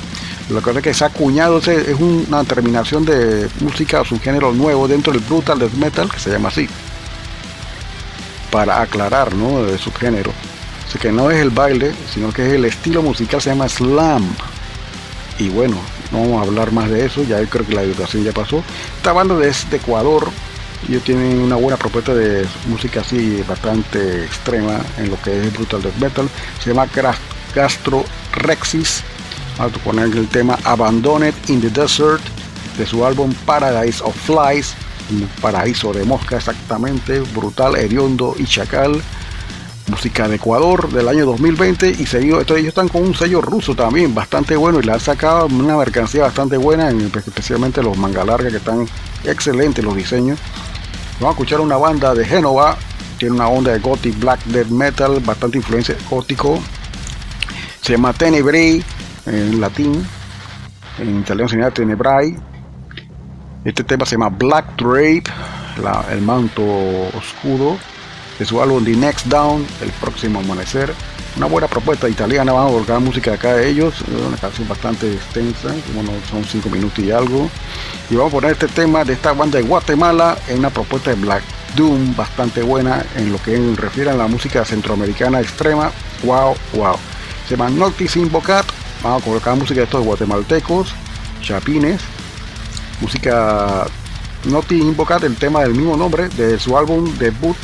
Lo 0.52 0.62
que 0.62 0.70
es 0.70 0.82
que 0.82 0.94
se 0.94 1.04
ha 1.04 1.06
acuñado 1.06 1.58
es 1.58 1.98
una 1.98 2.44
terminación 2.44 3.04
de 3.06 3.48
música 3.60 4.02
o 4.02 4.04
género 4.04 4.52
nuevo 4.52 4.86
dentro 4.86 5.12
del 5.12 5.22
brutal 5.22 5.58
death 5.58 5.72
metal, 5.72 6.10
que 6.10 6.18
se 6.18 6.30
llama 6.30 6.48
así. 6.48 6.68
Para 8.50 8.82
aclarar, 8.82 9.34
¿no? 9.34 9.64
De 9.64 9.78
subgénero. 9.78 10.30
Así 10.86 10.98
que 10.98 11.10
no 11.10 11.30
es 11.30 11.40
el 11.40 11.50
baile, 11.50 11.92
sino 12.12 12.30
que 12.32 12.46
es 12.46 12.52
el 12.52 12.66
estilo 12.66 13.02
musical, 13.02 13.40
se 13.40 13.50
llama 13.50 13.68
slam. 13.68 14.28
Y 15.38 15.48
bueno, 15.48 15.76
no 16.10 16.20
vamos 16.20 16.42
a 16.42 16.48
hablar 16.48 16.70
más 16.70 16.90
de 16.90 17.06
eso, 17.06 17.22
ya 17.22 17.42
creo 17.46 17.66
que 17.66 17.74
la 17.74 17.82
educación 17.82 18.22
ya 18.22 18.32
pasó. 18.32 18.62
Esta 18.98 19.12
banda 19.12 19.42
es 19.46 19.68
de 19.70 19.78
Ecuador, 19.78 20.28
ellos 20.86 21.02
tienen 21.02 21.38
una 21.38 21.56
buena 21.56 21.78
propuesta 21.78 22.14
de 22.14 22.46
música 22.66 23.00
así 23.00 23.42
bastante 23.48 24.24
extrema 24.24 24.80
en 24.98 25.10
lo 25.10 25.20
que 25.22 25.46
es 25.46 25.52
brutal 25.54 25.80
death 25.80 25.96
metal. 25.96 26.28
Se 26.62 26.70
llama 26.70 26.86
Gastro 27.54 28.04
Rexis. 28.34 29.02
Vamos 29.58 29.76
a 29.76 29.84
poner 29.84 30.16
el 30.16 30.28
tema 30.28 30.58
Abandoned 30.64 31.34
in 31.48 31.60
the 31.60 31.70
Desert 31.70 32.22
de 32.78 32.86
su 32.86 33.04
álbum 33.04 33.32
Paradise 33.44 34.02
of 34.02 34.16
Flies. 34.16 34.74
Un 35.10 35.28
paraíso 35.40 35.92
de 35.92 36.04
mosca 36.04 36.36
exactamente, 36.38 37.20
brutal, 37.34 37.76
hediondo 37.76 38.34
y 38.38 38.44
chacal. 38.44 39.02
Música 39.88 40.26
de 40.26 40.36
Ecuador 40.36 40.90
del 40.90 41.08
año 41.08 41.26
2020 41.26 41.90
y 41.90 42.06
seguido, 42.06 42.40
esto, 42.40 42.56
ellos 42.56 42.68
están 42.68 42.88
con 42.88 43.02
un 43.02 43.14
sello 43.14 43.42
ruso 43.42 43.74
también 43.74 44.14
bastante 44.14 44.56
bueno 44.56 44.78
y 44.78 44.84
le 44.84 44.92
han 44.92 45.00
sacado 45.00 45.46
una 45.46 45.76
mercancía 45.76 46.22
bastante 46.22 46.56
buena, 46.56 46.88
especialmente 46.90 47.82
los 47.82 47.98
manga 47.98 48.24
larga 48.24 48.48
que 48.48 48.56
están 48.56 48.86
excelentes 49.24 49.84
los 49.84 49.94
diseños. 49.94 50.38
Vamos 51.20 51.30
a 51.30 51.32
escuchar 51.32 51.60
una 51.60 51.76
banda 51.76 52.14
de 52.14 52.24
Génova, 52.24 52.76
tiene 53.18 53.34
una 53.34 53.48
onda 53.48 53.72
de 53.72 53.80
gothic 53.80 54.18
black 54.18 54.42
death 54.46 54.68
metal, 54.68 55.20
bastante 55.20 55.58
influencia 55.58 55.96
gótico. 56.08 56.58
Se 57.82 57.92
llama 57.92 58.12
Tenebrae 58.12 58.82
en 59.26 59.60
latín, 59.60 60.06
en 60.98 61.20
italiano 61.20 61.48
se 61.48 61.56
llama 61.56 61.70
Tenebrae. 61.70 62.36
Este 63.64 63.84
tema 63.84 64.04
se 64.04 64.16
llama 64.16 64.28
Black 64.28 64.76
Drape, 64.76 65.24
la, 65.82 66.04
el 66.10 66.20
manto 66.20 66.62
oscuro, 67.16 67.78
de 68.38 68.44
su 68.44 68.60
álbum 68.60 68.84
The 68.84 68.96
Next 68.96 69.26
Down, 69.26 69.64
El 69.80 69.90
próximo 69.92 70.40
amanecer. 70.40 70.92
Una 71.36 71.46
buena 71.46 71.66
propuesta 71.66 72.08
italiana, 72.08 72.52
vamos 72.52 72.72
a 72.72 72.74
volcar 72.74 73.00
música 73.00 73.30
de 73.30 73.36
acá 73.36 73.54
de 73.54 73.68
ellos, 73.68 74.02
una 74.28 74.36
canción 74.36 74.68
bastante 74.68 75.10
extensa, 75.10 75.72
bueno, 75.94 76.10
son 76.28 76.44
5 76.44 76.68
minutos 76.68 76.98
y 76.98 77.10
algo. 77.10 77.48
Y 78.10 78.16
vamos 78.16 78.32
a 78.32 78.36
poner 78.36 78.52
este 78.52 78.68
tema 78.68 79.02
de 79.04 79.14
esta 79.14 79.32
banda 79.32 79.58
de 79.58 79.64
Guatemala 79.64 80.36
en 80.48 80.58
una 80.58 80.68
propuesta 80.68 81.10
de 81.10 81.16
Black 81.16 81.42
Doom 81.74 82.14
bastante 82.14 82.62
buena 82.62 83.04
en 83.16 83.32
lo 83.32 83.40
que 83.42 83.56
refiere 83.76 84.10
a 84.10 84.14
la 84.14 84.26
música 84.26 84.64
centroamericana 84.64 85.40
extrema. 85.40 85.90
Wow, 86.22 86.54
wow. 86.74 86.96
Se 87.48 87.56
llama 87.56 87.70
Noctis 87.70 88.16
Invocat. 88.16 88.81
Vamos 89.02 89.22
a 89.22 89.24
colocar 89.24 89.56
música 89.56 89.80
de 89.80 89.84
estos 89.84 90.04
guatemaltecos, 90.04 90.94
chapines. 91.40 92.02
Música 93.00 93.86
Noctis 94.44 94.80
Invocat, 94.80 95.24
el 95.24 95.34
tema 95.36 95.62
del 95.62 95.74
mismo 95.74 95.96
nombre, 95.96 96.28
de 96.30 96.58
su 96.58 96.78
álbum 96.78 97.12
debut 97.18 97.56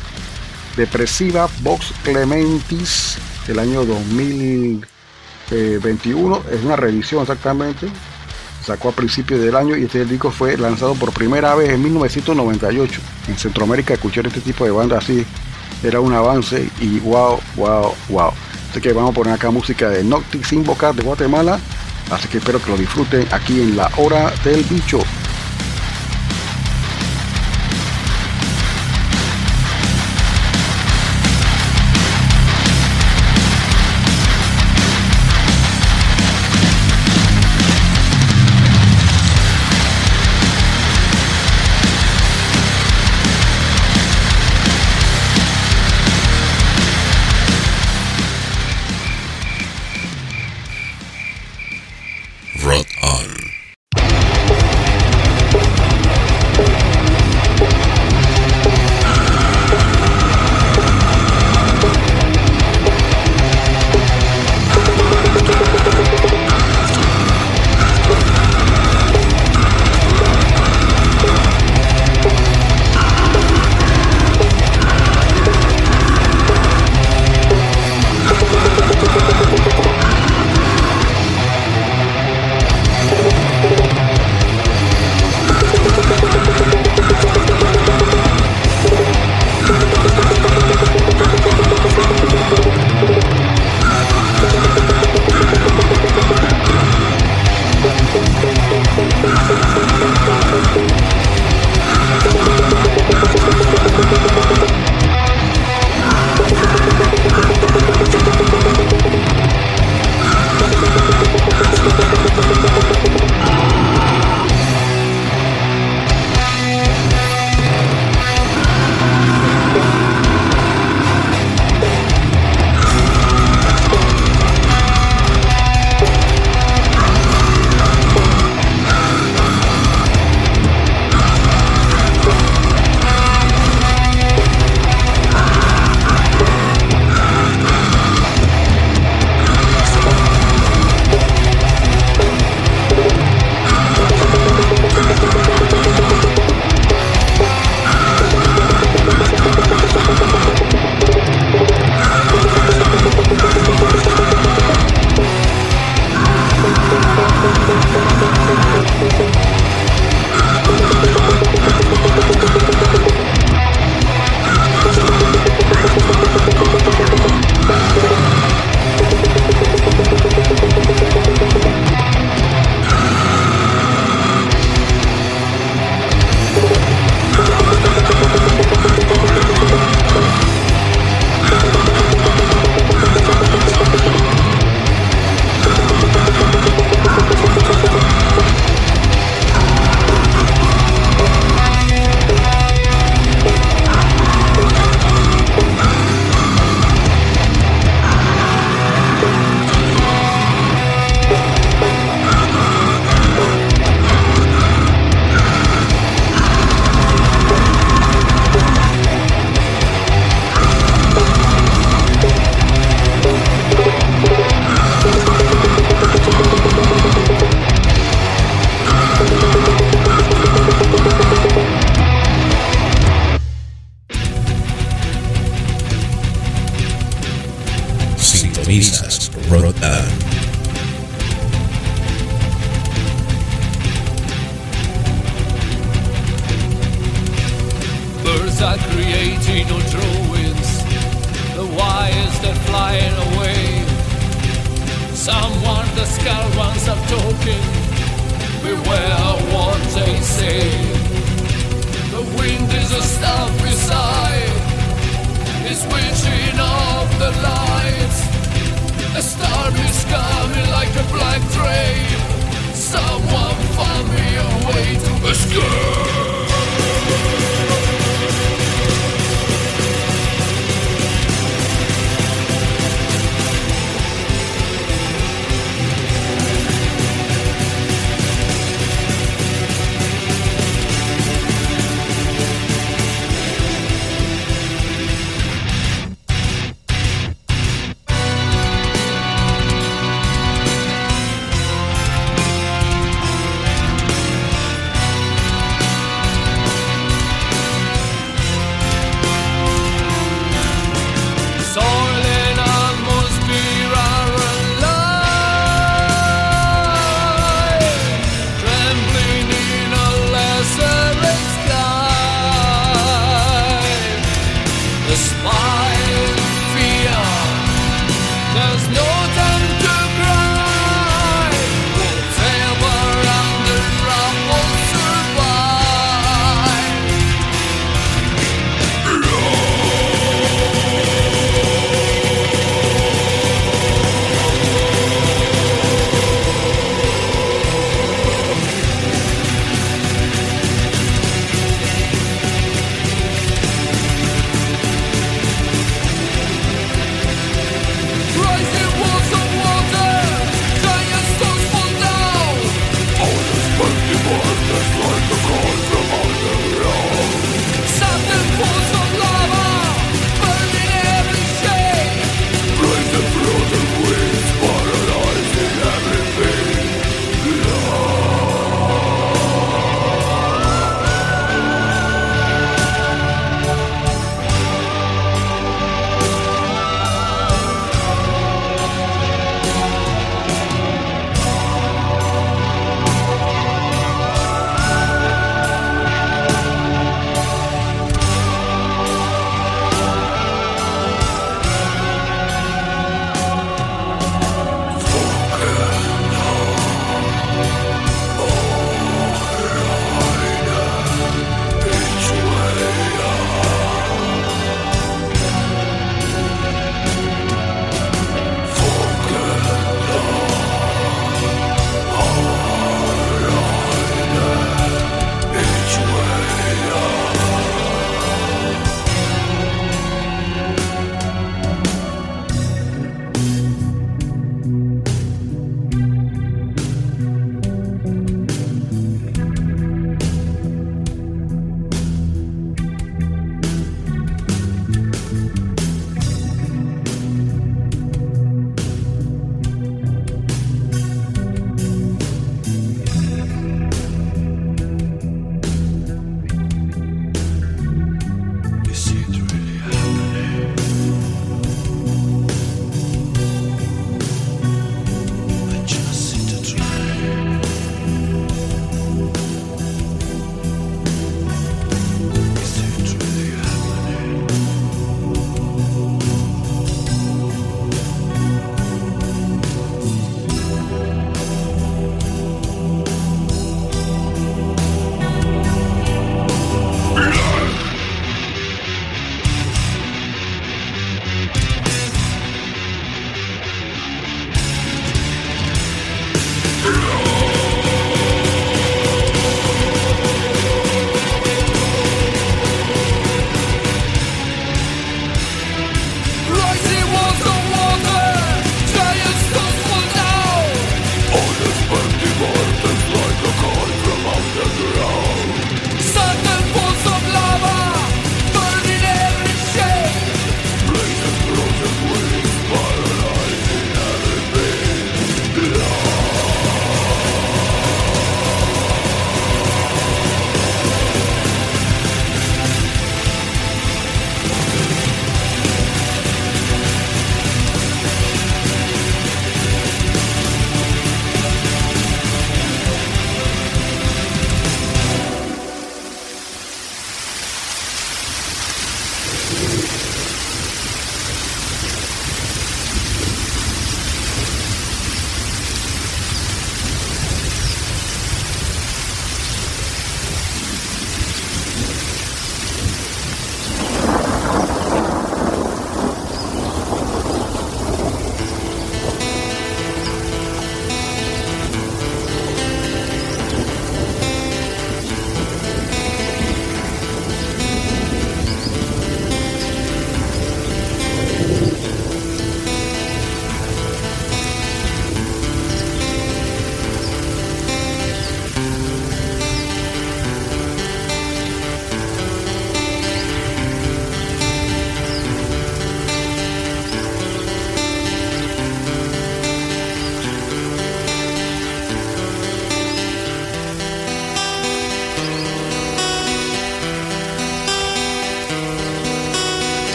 Depresiva 0.77 1.49
Vox 1.61 1.95
Clementis 2.03 3.19
del 3.47 3.61
año 3.61 3.85
2021. 3.85 6.43
Es 6.51 6.65
una 6.65 6.77
reedición 6.77 7.23
exactamente 7.23 7.89
sacó 8.69 8.91
a 8.91 8.93
principios 8.93 9.41
del 9.41 9.57
año 9.57 9.79
y 9.79 9.85
este 9.85 10.05
disco 10.05 10.31
fue 10.31 10.59
lanzado 10.59 10.95
por 10.95 11.11
primera 11.13 11.55
vez 11.55 11.71
en 11.71 11.83
1998. 11.83 13.01
En 13.29 13.39
Centroamérica 13.39 13.95
escuchar 13.95 14.27
este 14.27 14.43
tipo 14.43 14.65
de 14.65 14.71
banda 14.71 14.99
así 14.99 15.25
era 15.83 16.01
un 16.01 16.13
avance 16.13 16.69
y 16.81 16.99
wow, 17.01 17.41
wow, 17.57 17.95
wow. 18.11 18.31
Así 18.71 18.81
que 18.81 18.93
vamos 18.93 19.11
a 19.11 19.15
poner 19.15 19.35
acá 19.35 19.51
música 19.51 19.89
de 19.91 20.05
Noctis 20.05 20.53
Invocar 20.53 20.95
de 20.95 21.03
Guatemala. 21.03 21.59
Así 22.11 22.29
que 22.29 22.39
espero 22.39 22.61
que 22.61 22.71
lo 22.71 22.77
disfruten 22.77 23.27
aquí 23.31 23.61
en 23.61 23.77
la 23.77 23.91
hora 23.97 24.33
del 24.45 24.63
bicho. 24.65 25.01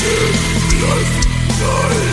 Life, 0.00 1.60
life. 1.60 2.07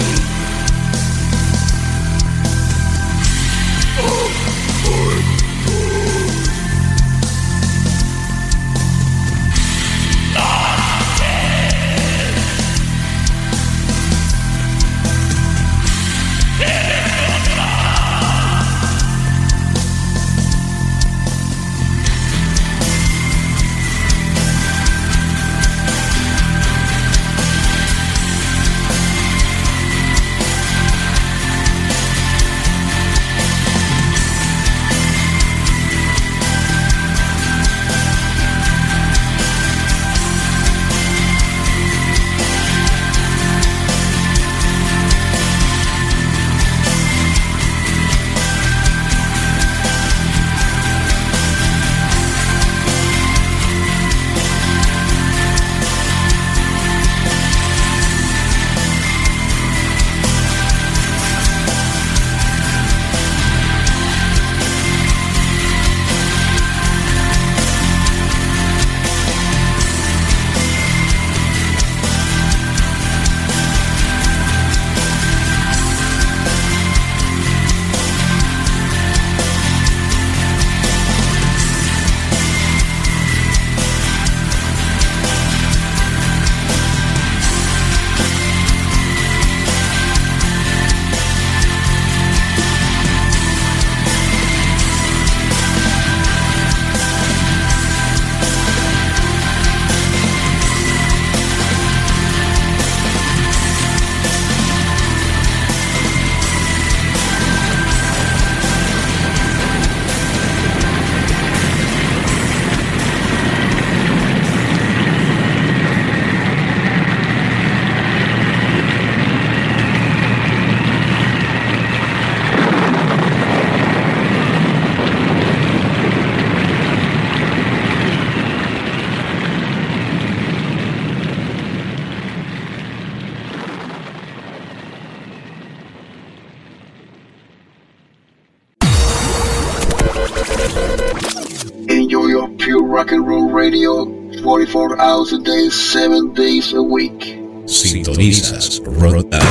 Days 146.66 146.74
a 146.74 146.82
week. 146.82 147.38
Sintonizas 147.66 148.82
Rotan. 148.86 149.42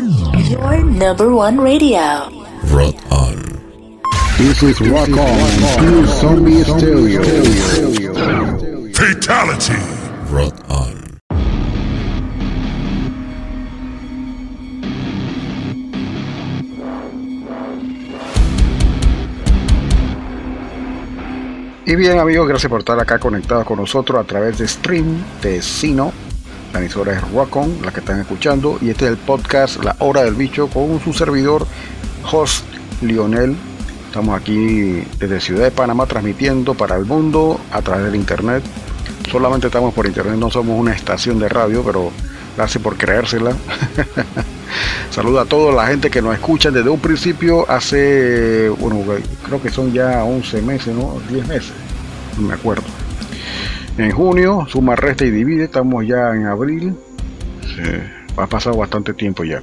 number 0.83 1.33
one 1.33 1.59
radio. 1.59 2.29
Rock 2.65 2.95
on. 3.11 3.41
This 4.37 4.61
is 4.63 4.79
Rock 4.81 5.09
On, 5.09 5.49
Pure 5.79 6.05
Zombie 6.07 6.63
Stereo. 6.63 7.23
Fatality. 8.93 10.00
Y 21.91 21.95
bien 21.97 22.19
amigos, 22.19 22.47
gracias 22.47 22.69
por 22.69 22.79
estar 22.79 22.97
acá 23.01 23.19
conectados 23.19 23.65
con 23.65 23.77
nosotros 23.77 24.17
a 24.17 24.23
través 24.23 24.57
de 24.57 24.65
stream 24.65 25.21
de 25.41 25.61
Sino. 25.61 26.13
La 26.71 26.79
emisora 26.79 27.11
es 27.11 27.31
Rock 27.33 27.57
On, 27.57 27.81
la 27.83 27.91
que 27.91 27.99
están 27.99 28.21
escuchando. 28.21 28.77
Y 28.79 28.91
este 28.91 29.03
es 29.03 29.11
el 29.11 29.17
podcast 29.17 29.83
La 29.83 29.97
Hora 29.99 30.23
del 30.23 30.35
Bicho 30.35 30.69
con 30.69 31.01
su 31.01 31.11
servidor, 31.11 31.67
host 32.31 32.63
Lionel. 33.01 33.57
Estamos 34.05 34.39
aquí 34.39 35.03
desde 35.19 35.41
Ciudad 35.41 35.63
de 35.63 35.71
Panamá 35.71 36.05
transmitiendo 36.05 36.75
para 36.75 36.95
el 36.95 37.03
mundo 37.03 37.59
a 37.73 37.81
través 37.81 38.05
del 38.05 38.15
internet. 38.15 38.63
Solamente 39.29 39.67
estamos 39.67 39.93
por 39.93 40.05
internet, 40.05 40.37
no 40.37 40.49
somos 40.49 40.79
una 40.79 40.93
estación 40.93 41.39
de 41.39 41.49
radio, 41.49 41.83
pero 41.83 42.13
gracias 42.55 42.81
por 42.81 42.95
creérsela. 42.95 43.51
Saluda 45.09 45.41
a 45.41 45.45
toda 45.45 45.73
la 45.73 45.87
gente 45.87 46.09
que 46.09 46.21
nos 46.21 46.33
escucha 46.33 46.71
desde 46.71 46.89
un 46.89 46.99
principio 46.99 47.69
hace, 47.69 48.69
bueno, 48.69 49.03
creo 49.43 49.61
que 49.61 49.69
son 49.69 49.91
ya 49.91 50.23
11 50.23 50.61
meses, 50.61 50.95
¿no? 50.95 51.19
10 51.29 51.47
meses, 51.47 51.73
no 52.37 52.47
me 52.47 52.53
acuerdo. 52.53 52.83
En 53.97 54.11
junio, 54.11 54.65
suma, 54.69 54.95
resta 54.95 55.25
y 55.25 55.31
divide, 55.31 55.65
estamos 55.65 56.05
ya 56.07 56.33
en 56.33 56.47
abril. 56.47 56.95
Ha 58.37 58.47
pasado 58.47 58.77
bastante 58.77 59.13
tiempo 59.13 59.43
ya. 59.43 59.61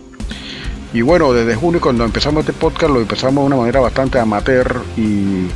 Y 0.92 1.02
bueno, 1.02 1.32
desde 1.32 1.54
junio 1.54 1.80
cuando 1.80 2.04
empezamos 2.04 2.40
este 2.40 2.52
podcast 2.52 2.92
lo 2.92 3.00
empezamos 3.00 3.42
de 3.42 3.46
una 3.46 3.56
manera 3.56 3.80
bastante 3.80 4.18
amateur 4.18 4.82
y 4.96 5.46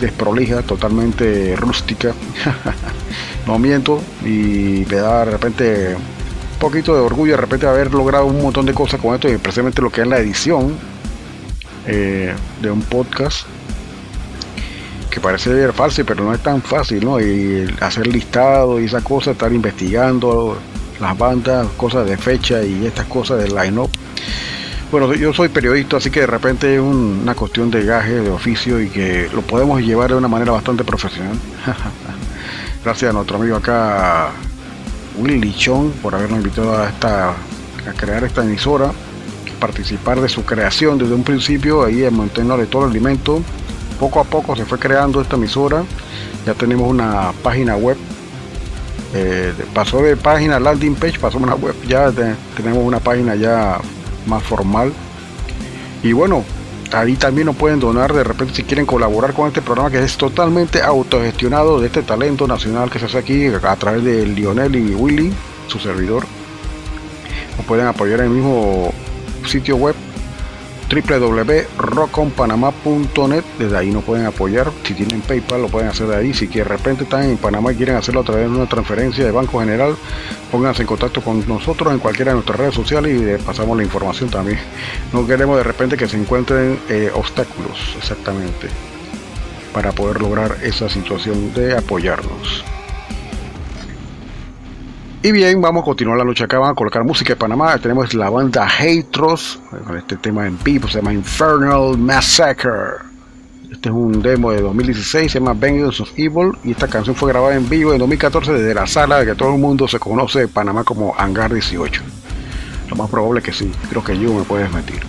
desprolija, 0.00 0.62
totalmente 0.62 1.54
rústica. 1.56 2.12
no 3.46 3.58
miento 3.58 4.02
y 4.24 4.84
me 4.90 4.96
da 4.96 5.24
de 5.24 5.30
repente 5.30 5.96
poquito 6.62 6.94
de 6.94 7.00
orgullo 7.00 7.32
de 7.32 7.40
repente 7.40 7.66
haber 7.66 7.92
logrado 7.92 8.24
un 8.26 8.40
montón 8.40 8.64
de 8.66 8.72
cosas 8.72 9.00
con 9.00 9.14
esto 9.14 9.28
y 9.28 9.36
precisamente 9.36 9.82
lo 9.82 9.90
que 9.90 10.02
es 10.02 10.06
la 10.06 10.18
edición 10.18 10.76
eh, 11.86 12.32
de 12.60 12.70
un 12.70 12.82
podcast 12.82 13.46
que 15.10 15.20
parece 15.20 15.72
fácil 15.72 16.04
pero 16.04 16.24
no 16.24 16.32
es 16.32 16.40
tan 16.40 16.62
fácil 16.62 17.04
¿no? 17.04 17.20
y 17.20 17.66
hacer 17.80 18.06
listado 18.06 18.80
y 18.80 18.84
esas 18.84 19.02
cosas 19.02 19.32
estar 19.32 19.52
investigando 19.52 20.56
las 21.00 21.18
bandas 21.18 21.66
cosas 21.76 22.06
de 22.06 22.16
fecha 22.16 22.62
y 22.62 22.86
estas 22.86 23.06
cosas 23.06 23.38
del 23.42 23.54
line-up 23.56 23.90
bueno, 24.92 25.14
yo 25.14 25.32
soy 25.32 25.48
periodista, 25.48 25.96
así 25.96 26.10
que 26.10 26.20
de 26.20 26.26
repente 26.26 26.74
es 26.74 26.78
un- 26.80 27.20
una 27.22 27.34
cuestión 27.34 27.70
de 27.70 27.82
gaje, 27.82 28.12
de 28.20 28.28
oficio 28.28 28.78
y 28.78 28.90
que 28.90 29.26
lo 29.34 29.40
podemos 29.40 29.80
llevar 29.80 30.10
de 30.10 30.16
una 30.16 30.28
manera 30.28 30.52
bastante 30.52 30.84
profesional. 30.84 31.34
Gracias 32.84 33.08
a 33.08 33.14
nuestro 33.14 33.38
amigo 33.38 33.56
acá, 33.56 34.32
Willy 35.22 35.54
Chon, 35.54 35.92
por 36.02 36.14
habernos 36.14 36.38
invitado 36.38 36.76
a, 36.76 36.88
esta, 36.88 37.30
a 37.30 37.92
crear 37.96 38.24
esta 38.24 38.42
emisora, 38.42 38.92
participar 39.60 40.20
de 40.20 40.28
su 40.28 40.44
creación 40.44 40.98
desde 40.98 41.14
un 41.14 41.22
principio, 41.22 41.84
ahí 41.84 42.04
en 42.04 42.14
Montenegro 42.14 42.58
de 42.58 42.66
todo 42.66 42.84
el 42.84 42.90
alimento. 42.90 43.42
Poco 44.00 44.20
a 44.20 44.24
poco 44.24 44.56
se 44.56 44.64
fue 44.64 44.78
creando 44.78 45.20
esta 45.20 45.36
emisora, 45.36 45.84
ya 46.44 46.54
tenemos 46.54 46.90
una 46.90 47.32
página 47.42 47.76
web 47.76 47.96
eh, 49.14 49.52
pasó 49.74 50.00
de 50.02 50.16
página 50.16 50.58
landing 50.58 50.94
page, 50.94 51.18
pasó 51.18 51.36
a 51.36 51.42
una 51.42 51.54
web, 51.54 51.74
ya 51.86 52.10
tenemos 52.56 52.82
una 52.82 52.98
página 52.98 53.34
ya 53.34 53.78
más 54.26 54.42
formal. 54.42 54.92
Y 56.02 56.12
bueno, 56.12 56.44
ahí 56.92 57.16
también 57.16 57.46
nos 57.46 57.56
pueden 57.56 57.80
donar 57.80 58.12
de 58.12 58.24
repente 58.24 58.54
si 58.54 58.64
quieren 58.64 58.86
colaborar 58.86 59.32
con 59.32 59.48
este 59.48 59.62
programa 59.62 59.90
que 59.90 60.02
es 60.02 60.16
totalmente 60.16 60.82
autogestionado 60.82 61.80
de 61.80 61.86
este 61.86 62.02
talento 62.02 62.46
nacional 62.46 62.90
que 62.90 62.98
se 62.98 63.06
hace 63.06 63.18
aquí 63.18 63.46
a 63.46 63.76
través 63.76 64.04
de 64.04 64.26
Lionel 64.26 64.76
y 64.76 64.94
Willy, 64.94 65.32
su 65.68 65.78
servidor. 65.78 66.24
O 67.58 67.62
pueden 67.62 67.86
apoyar 67.86 68.20
en 68.20 68.26
el 68.26 68.30
mismo 68.32 68.92
sitio 69.46 69.76
web 69.76 69.94
www.rockonpanamá.net 70.92 73.44
desde 73.58 73.76
ahí 73.76 73.90
nos 73.90 74.04
pueden 74.04 74.26
apoyar. 74.26 74.70
Si 74.84 74.94
tienen 74.94 75.22
PayPal 75.22 75.62
lo 75.62 75.68
pueden 75.68 75.88
hacer 75.88 76.06
de 76.08 76.16
ahí. 76.16 76.34
Si 76.34 76.46
de 76.46 76.62
repente 76.64 77.04
están 77.04 77.22
en 77.24 77.38
Panamá 77.38 77.72
y 77.72 77.76
quieren 77.76 77.96
hacerlo 77.96 78.20
a 78.20 78.24
través 78.24 78.50
de 78.50 78.56
una 78.56 78.68
transferencia 78.68 79.24
de 79.24 79.30
Banco 79.30 79.60
General 79.60 79.96
pónganse 80.50 80.82
en 80.82 80.88
contacto 80.88 81.22
con 81.22 81.48
nosotros 81.48 81.90
en 81.92 81.98
cualquiera 81.98 82.32
de 82.32 82.34
nuestras 82.34 82.58
redes 82.58 82.74
sociales 82.74 83.18
y 83.18 83.24
les 83.24 83.42
pasamos 83.42 83.74
la 83.76 83.82
información 83.82 84.28
también. 84.28 84.58
No 85.12 85.26
queremos 85.26 85.56
de 85.56 85.62
repente 85.62 85.96
que 85.96 86.06
se 86.06 86.18
encuentren 86.18 86.78
eh, 86.88 87.10
obstáculos 87.14 87.94
exactamente 87.96 88.68
para 89.72 89.92
poder 89.92 90.20
lograr 90.20 90.58
esa 90.62 90.90
situación 90.90 91.54
de 91.54 91.76
apoyarnos 91.76 92.64
y 95.24 95.30
bien, 95.30 95.60
vamos 95.60 95.82
a 95.82 95.84
continuar 95.84 96.18
la 96.18 96.24
lucha 96.24 96.46
acá, 96.46 96.58
vamos 96.58 96.72
a 96.72 96.74
colocar 96.74 97.04
música 97.04 97.34
de 97.34 97.36
Panamá. 97.36 97.78
Tenemos 97.78 98.12
la 98.12 98.28
banda 98.28 98.66
Hatros, 98.66 99.60
con 99.86 99.96
este 99.96 100.16
tema 100.16 100.48
en 100.48 100.58
vivo, 100.64 100.88
se 100.88 100.98
llama 100.98 101.12
Infernal 101.12 101.96
Massacre. 101.96 102.72
Este 103.70 103.88
es 103.88 103.94
un 103.94 104.20
demo 104.20 104.50
de 104.50 104.60
2016, 104.60 105.30
se 105.30 105.38
llama 105.38 105.54
Vengeance 105.54 106.02
of 106.02 106.10
Evil, 106.16 106.52
y 106.64 106.72
esta 106.72 106.88
canción 106.88 107.14
fue 107.14 107.30
grabada 107.30 107.54
en 107.54 107.68
vivo 107.68 107.92
en 107.92 108.00
2014 108.00 108.52
desde 108.52 108.74
la 108.74 108.84
sala 108.88 109.24
que 109.24 109.36
todo 109.36 109.54
el 109.54 109.60
mundo 109.60 109.86
se 109.86 110.00
conoce 110.00 110.40
de 110.40 110.48
Panamá 110.48 110.82
como 110.82 111.14
Hangar 111.16 111.54
18. 111.54 112.02
Lo 112.90 112.96
más 112.96 113.08
probable 113.08 113.38
es 113.38 113.44
que 113.44 113.52
sí, 113.52 113.70
creo 113.90 114.02
que 114.02 114.18
yo 114.18 114.34
me 114.34 114.42
puedes 114.42 114.72
mentir. 114.72 115.02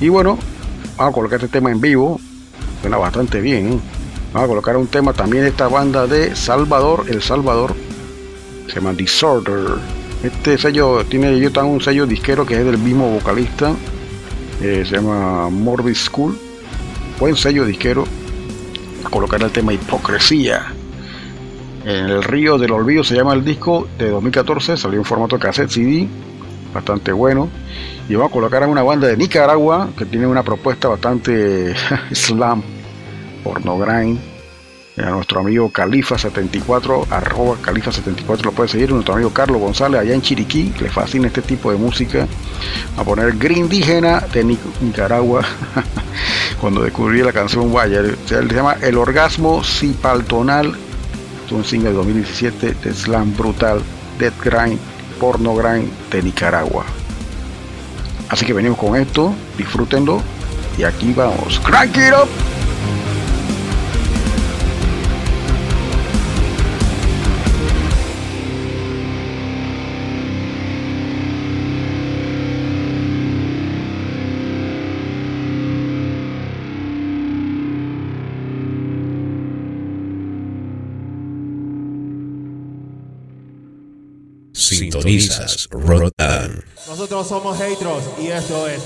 Y 0.00 0.08
bueno, 0.08 0.38
vamos 0.96 1.12
a 1.12 1.14
colocar 1.14 1.42
este 1.42 1.48
tema 1.48 1.72
en 1.72 1.80
vivo, 1.80 2.20
suena 2.80 2.96
bastante 2.96 3.40
bien. 3.40 3.72
¿eh? 3.72 3.78
Vamos 4.32 4.46
a 4.46 4.48
colocar 4.48 4.76
un 4.76 4.86
tema 4.86 5.12
también 5.14 5.42
de 5.42 5.50
esta 5.50 5.66
banda 5.66 6.06
de 6.06 6.36
Salvador, 6.36 7.06
El 7.08 7.22
Salvador, 7.22 7.74
se 8.68 8.76
llama 8.76 8.92
Disorder. 8.92 9.78
Este 10.22 10.58
sello 10.58 11.04
tiene 11.04 11.32
ellos 11.32 11.52
tan 11.52 11.66
un 11.66 11.80
sello 11.80 12.06
disquero 12.06 12.44
que 12.44 12.58
es 12.58 12.64
del 12.64 12.78
mismo 12.78 13.10
vocalista, 13.10 13.74
eh, 14.60 14.84
se 14.86 14.96
llama 14.96 15.48
Morbid 15.48 15.94
School. 15.94 16.38
Buen 17.18 17.36
sello 17.36 17.64
disquero. 17.64 18.04
Colocar 19.10 19.42
el 19.42 19.50
tema 19.50 19.72
Hipocresía. 19.72 20.66
En 21.84 22.04
el 22.06 22.22
río 22.22 22.58
del 22.58 22.72
olvido 22.72 23.02
se 23.02 23.14
llama 23.14 23.32
el 23.32 23.44
disco 23.44 23.88
de 23.98 24.10
2014, 24.10 24.76
salió 24.76 24.98
en 24.98 25.04
formato 25.04 25.38
cassette 25.38 25.70
CD, 25.70 26.08
bastante 26.74 27.12
bueno. 27.12 27.48
Y 28.08 28.14
vamos 28.14 28.30
a 28.30 28.32
colocar 28.32 28.62
a 28.62 28.66
una 28.66 28.82
banda 28.82 29.08
de 29.08 29.16
Nicaragua 29.16 29.88
que 29.96 30.04
tiene 30.04 30.26
una 30.26 30.42
propuesta 30.42 30.88
bastante 30.88 31.74
slam, 32.12 32.62
porno 33.42 33.78
grind 33.78 34.37
a 35.00 35.10
nuestro 35.10 35.40
amigo 35.40 35.70
Califa74, 35.72 37.06
arroba 37.10 37.56
Califa74, 37.62 38.42
lo 38.44 38.52
puede 38.52 38.68
seguir, 38.68 38.90
nuestro 38.92 39.14
amigo 39.14 39.30
Carlos 39.30 39.60
González 39.60 40.00
allá 40.00 40.14
en 40.14 40.22
Chiriquí, 40.22 40.72
le 40.80 40.88
fascina 40.90 41.26
este 41.28 41.42
tipo 41.42 41.70
de 41.70 41.76
música, 41.78 42.26
a 42.96 43.04
poner 43.04 43.36
Grindígena 43.36 44.20
de 44.32 44.44
Nic- 44.44 44.80
Nicaragua, 44.80 45.42
cuando 46.60 46.82
descubrí 46.82 47.22
la 47.22 47.32
canción 47.32 47.72
Wire, 47.72 48.16
se 48.26 48.42
llama 48.46 48.76
El 48.80 48.96
Orgasmo 48.98 49.62
Cipaltonal, 49.62 50.74
es 51.46 51.52
un 51.52 51.64
single 51.64 51.90
de 51.90 51.96
2017 51.96 52.74
de 52.82 52.92
Slam 52.94 53.36
Brutal, 53.36 53.80
Dead 54.18 54.32
Grind, 54.42 54.78
Porno 55.20 55.54
Grind 55.54 55.88
de 56.10 56.22
Nicaragua. 56.22 56.84
Así 58.28 58.44
que 58.44 58.52
venimos 58.52 58.78
con 58.78 58.94
esto, 58.96 59.32
disfrútenlo, 59.56 60.20
y 60.76 60.82
aquí 60.82 61.12
vamos, 61.14 61.60
crank 61.64 61.96
it 61.96 62.12
up! 62.12 62.28
Sintonizas 84.68 85.68
Rotan. 85.70 86.62
Nosotros 86.86 87.26
somos 87.26 87.58
Hatros 87.60 88.04
y 88.20 88.26
esto 88.28 88.68
es 88.68 88.82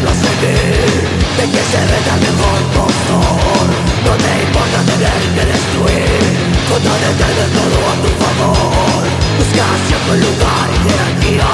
ejemplo 0.00 0.10
a 0.10 0.14
seguir 0.14 1.04
De 1.36 1.44
que 1.44 1.62
se 1.64 1.78
el 1.80 2.20
mejor 2.20 2.60
postor. 2.76 3.66
No 4.04 4.12
te 4.16 4.32
importa 4.44 4.78
tener 4.88 5.20
que 5.34 5.44
destruir 5.52 6.32
Con 6.68 6.80
tal 6.82 7.34
de 7.40 7.46
todo 7.56 7.78
a 7.80 7.94
tu 8.00 8.10
favor. 8.20 9.02
Busca 9.38 9.64
siempre 9.86 10.16
lugar 10.24 10.66
y 10.72 10.78
jerarquía 10.88 11.50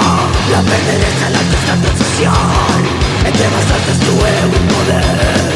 La 0.53 0.61
pertenencia 0.63 1.27
al 1.27 1.37
alto 1.37 1.57
estatus 1.57 1.95
social 2.07 2.81
Entre 3.25 3.47
más 3.51 3.67
alto 3.75 3.91
es 3.93 4.01
tu 4.07 4.15
ego 4.15 4.55
y 4.55 4.65
poder 4.75 5.51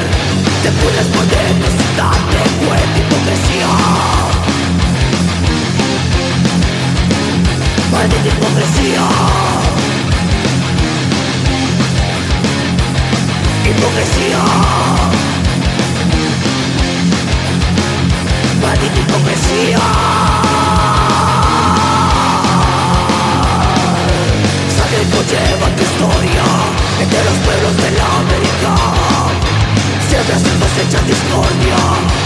Te 0.63 0.71
puedes 0.83 1.07
poner 1.15 1.53
sin 1.77 1.91
darte 1.97 2.41
cuenta 2.65 2.99
hipocresía 2.99 3.71
Maldita 7.91 8.29
hipocresía 8.29 9.70
hipokresia 13.71 14.43
Badit 18.63 18.97
hipokresia 18.99 19.81
Zateko 24.77 25.23
lleva 25.31 25.69
tu 25.77 25.83
historia 25.83 26.45
Entre 27.01 27.25
los 27.25 27.39
pueblos 27.45 27.77
de 27.77 27.91
la 27.99 28.07
América. 28.19 29.10
Siempre 30.11 30.35
se 30.41 30.51
cosecha 30.59 30.99
discordia 31.07 31.79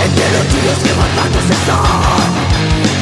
Entre 0.02 0.24
los 0.32 0.48
tuyos 0.48 0.78
que 0.82 0.92
matándose 0.96 1.52
están. 1.52 2.32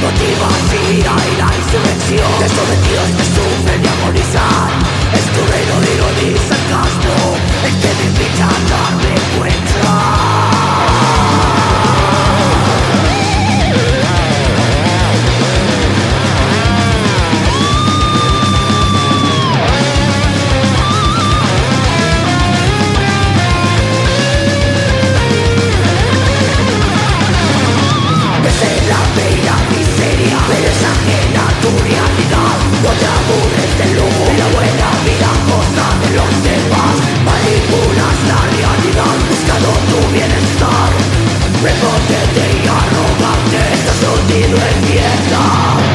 Motiva 0.02 0.50
ira 0.98 1.14
y 1.30 1.34
la 1.38 1.46
insurrección. 1.54 2.32
De 2.42 2.48
sometidos 2.50 3.10
que 3.14 3.24
sufren 3.30 3.78
y 3.78 3.86
agonizan. 3.86 4.74
Es 5.14 5.26
tu 5.30 5.40
reino 5.46 5.74
de 5.86 5.92
y 6.26 6.36
sarcasmo. 6.50 7.38
El 7.62 7.74
que 7.78 7.90
me 7.94 8.04
invita 8.10 8.42
a 8.42 8.58
darme 8.74 9.14
cuenta 9.38 9.92
Eres 30.58 30.80
ajena 30.92 31.42
a 31.48 31.60
tu 31.62 31.70
realidad 31.88 32.56
No 32.84 32.90
te 33.00 33.06
aburres 33.16 33.72
del 33.78 33.92
lujo 33.96 34.22
Y 34.32 34.36
la 34.36 34.48
buena 34.56 34.88
vida 35.06 35.28
a 35.32 35.38
costa 35.48 35.86
de 36.02 36.10
los 36.18 36.32
demás 36.44 36.94
Manipulas 37.24 38.18
la 38.30 38.40
realidad 38.52 39.16
Buscando 39.30 39.70
tu 39.88 39.98
bienestar 40.12 40.90
Prepotente 41.62 42.44
y 42.52 42.66
arrogante 42.68 43.60
Estás 43.76 44.00
hundido 44.04 44.56
en 44.68 44.76
mierda 44.88 45.91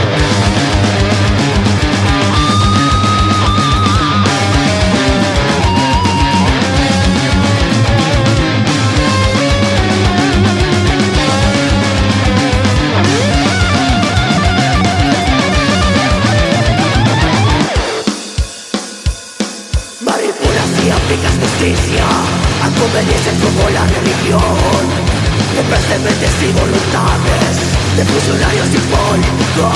de 27.98 28.06
funcionarios 28.06 28.68
y 28.68 28.78
políticos. 28.94 29.74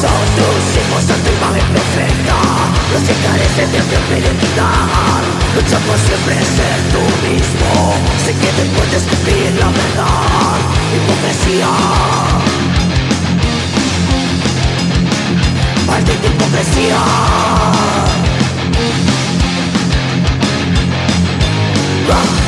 Son 0.00 0.24
tus 0.36 0.64
hijos 0.76 1.02
ante 1.08 1.30
imagen 1.32 1.66
perfecta. 1.72 2.36
Los 2.92 3.02
que 3.08 3.14
carecen 3.24 3.72
de 3.72 3.80
propia 3.88 4.18
identidad 4.18 5.22
Lucha 5.54 5.78
por 5.86 5.98
siempre 5.98 6.34
ser 6.56 6.76
tú 6.92 7.02
mismo. 7.24 7.94
Sé 8.24 8.32
que 8.34 8.50
te 8.52 8.64
puedes 8.76 9.02
cumplir 9.04 9.50
la 9.58 9.68
verdad. 9.80 10.60
Hipocresía. 10.94 11.70
Maldita 15.86 16.26
hipocresía. 16.26 16.98
Ah. 22.10 22.43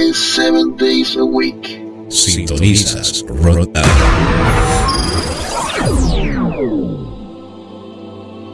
Hours 0.00 0.16
7 0.16 0.76
days 0.76 1.16
a 1.16 1.24
week. 1.24 1.80
Sintonizas 2.08 3.24
Rotan. 3.28 3.84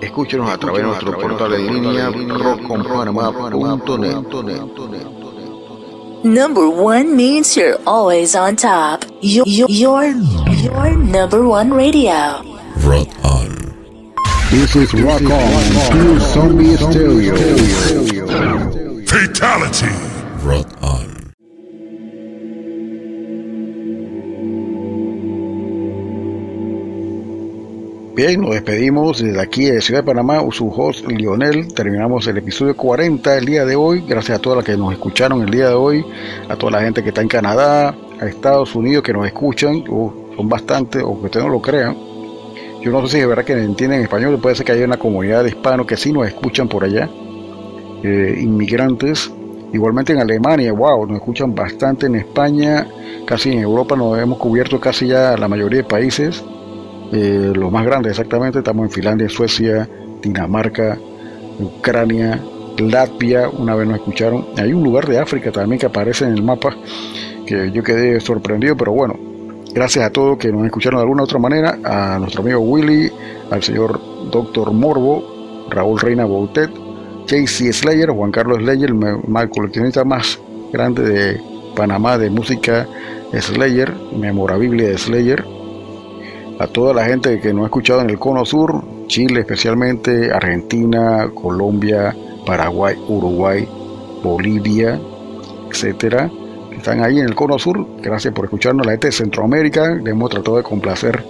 Escúchenos 0.03 0.51
a 0.51 0.59
través 0.59 0.83
de 0.83 0.89
nuestro 0.89 1.17
portal 1.19 1.55
en 1.55 1.67
línea 1.67 2.11
rockconpanamá.net. 2.11 4.65
Number 6.25 6.69
one 6.69 7.15
means 7.15 7.57
you're 7.57 7.79
always 7.87 8.35
on 8.35 8.57
top. 8.57 9.05
You're, 9.21 9.47
you're, 9.47 9.69
your, 9.69 10.07
your 10.07 10.97
number 10.97 11.47
one 11.47 11.73
radio. 11.73 12.43
Rock 12.85 13.09
on. 13.25 13.55
This 14.51 14.75
is 14.77 14.93
Rock 14.95 15.23
On, 15.23 15.91
Pure 15.93 16.21
Zombie 16.21 16.77
Stereo. 16.77 17.35
Bien, 28.17 28.41
nos 28.41 28.53
despedimos 28.53 29.23
desde 29.23 29.39
aquí 29.39 29.67
de 29.67 29.83
Ciudad 29.83 30.01
de 30.01 30.07
Panamá, 30.07 30.43
su 30.51 30.71
host 30.71 31.07
Lionel. 31.07 31.69
Terminamos 31.75 32.27
el 32.27 32.39
episodio 32.39 32.75
40 32.75 33.37
el 33.37 33.45
día 33.45 33.67
de 33.67 33.77
hoy. 33.77 34.03
Gracias 34.09 34.39
a 34.39 34.41
todas 34.41 34.57
las 34.57 34.65
que 34.65 34.75
nos 34.75 34.91
escucharon 34.95 35.43
el 35.43 35.51
día 35.51 35.69
de 35.69 35.75
hoy, 35.75 36.03
a 36.49 36.57
toda 36.57 36.73
la 36.73 36.81
gente 36.81 37.03
que 37.03 37.11
está 37.11 37.21
en 37.21 37.29
Canadá, 37.29 37.95
a 38.19 38.25
Estados 38.25 38.75
Unidos 38.75 39.05
que 39.05 39.13
nos 39.13 39.27
escuchan, 39.27 39.85
uh, 39.87 40.35
son 40.35 40.49
bastantes, 40.49 41.03
o 41.03 41.21
que 41.21 41.27
ustedes 41.27 41.45
no 41.45 41.53
lo 41.53 41.61
crean. 41.61 41.95
Yo 42.81 42.91
no 42.91 43.07
sé 43.07 43.17
si 43.17 43.21
es 43.21 43.29
verdad 43.29 43.45
que 43.45 43.53
entienden 43.53 44.01
español, 44.01 44.39
puede 44.41 44.57
ser 44.57 44.65
que 44.65 44.73
haya 44.73 44.87
una 44.87 44.97
comunidad 44.97 45.43
de 45.43 45.51
hispanos 45.51 45.87
que 45.87 45.99
sí 45.99 46.11
nos 46.11 46.27
escuchan 46.27 46.69
por 46.69 46.85
allá, 46.85 47.11
eh, 48.03 48.39
inmigrantes. 48.41 49.31
Igualmente 49.75 50.15
en 50.15 50.21
Alemania, 50.21 50.73
wow, 50.73 51.07
nos 51.07 51.19
escuchan 51.19 51.55
bastante 51.55 52.07
en 52.07 52.15
España, 52.15 52.89
casi 53.27 53.53
en 53.53 53.59
Europa 53.59 53.95
nos 53.95 54.19
hemos 54.19 54.39
cubierto 54.39 54.81
casi 54.81 55.09
ya 55.09 55.37
la 55.37 55.49
mayoría 55.49 55.83
de 55.83 55.85
países. 55.85 56.43
Eh, 57.13 57.53
los 57.55 57.71
más 57.71 57.85
grandes 57.85 58.11
exactamente, 58.11 58.59
estamos 58.59 58.87
en 58.87 58.91
Finlandia, 58.91 59.29
Suecia, 59.29 59.89
Dinamarca, 60.23 60.99
Ucrania, 61.59 62.41
Latvia, 62.79 63.49
una 63.49 63.75
vez 63.75 63.87
nos 63.87 63.99
escucharon. 63.99 64.47
Hay 64.57 64.73
un 64.73 64.83
lugar 64.83 65.07
de 65.07 65.19
África 65.19 65.51
también 65.53 65.79
que 65.79 65.87
aparece 65.87 66.25
en 66.25 66.33
el 66.33 66.43
mapa 66.43 66.77
que 67.47 67.71
yo 67.71 67.83
quedé 67.83 68.21
sorprendido, 68.21 68.77
pero 68.77 68.93
bueno, 68.93 69.17
gracias 69.73 70.05
a 70.05 70.11
todos 70.11 70.37
que 70.37 70.51
nos 70.51 70.65
escucharon 70.65 70.99
de 70.99 71.03
alguna 71.03 71.23
otra 71.23 71.39
manera, 71.39 71.79
a 71.85 72.19
nuestro 72.19 72.43
amigo 72.43 72.61
Willy, 72.61 73.11
al 73.51 73.63
señor 73.63 74.01
Doctor 74.31 74.73
Morbo, 74.73 75.67
Raúl 75.71 76.01
Reina 76.01 76.25
Boutet, 76.25 76.71
JC 77.27 77.73
Slayer, 77.73 78.11
Juan 78.11 78.31
Carlos 78.31 78.59
Slayer, 78.59 78.91
el 78.91 79.51
coleccionista 79.51 80.05
más 80.05 80.39
grande 80.73 81.03
de 81.03 81.41
Panamá 81.75 82.19
de 82.19 82.31
música 82.31 82.87
Slayer, 83.33 83.93
memorabilia 84.17 84.89
de 84.89 84.99
Slayer, 84.99 85.45
a 86.59 86.67
toda 86.67 86.95
la 86.95 87.05
gente 87.05 87.41
que 87.41 87.53
nos 87.53 87.65
ha 87.65 87.67
escuchado 87.67 88.01
en 88.01 88.11
el 88.11 88.19
Cono 88.19 88.45
Sur, 88.45 88.83
Chile 89.07 89.41
especialmente, 89.41 90.33
Argentina, 90.33 91.31
Colombia, 91.35 92.15
Paraguay, 92.47 92.97
Uruguay, 93.09 93.69
Bolivia, 94.23 94.99
etcétera, 95.71 96.31
que 96.71 96.77
están 96.77 97.03
ahí 97.03 97.19
en 97.19 97.27
el 97.27 97.35
Cono 97.35 97.59
Sur. 97.59 97.87
Gracias 98.01 98.33
por 98.33 98.47
escucharnos. 98.47 98.87
La 98.87 98.93
gente 98.93 99.09
de 99.09 99.13
Centroamérica, 99.13 99.95
le 99.95 100.11
hemos 100.11 100.31
tratado 100.31 100.57
de 100.57 100.63
complacer 100.63 101.23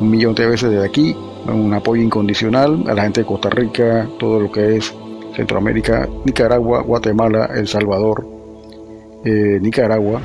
un 0.00 0.10
millón 0.10 0.34
de 0.34 0.46
veces 0.46 0.70
desde 0.70 0.86
aquí. 0.86 1.16
Un 1.46 1.74
apoyo 1.74 2.02
incondicional 2.02 2.84
a 2.88 2.94
la 2.94 3.02
gente 3.02 3.20
de 3.20 3.26
Costa 3.26 3.50
Rica, 3.50 4.08
todo 4.18 4.40
lo 4.40 4.50
que 4.50 4.76
es 4.76 4.94
Centroamérica, 5.36 6.08
Nicaragua, 6.24 6.82
Guatemala, 6.82 7.50
El 7.54 7.66
Salvador, 7.66 8.26
eh, 9.24 9.58
Nicaragua. 9.60 10.20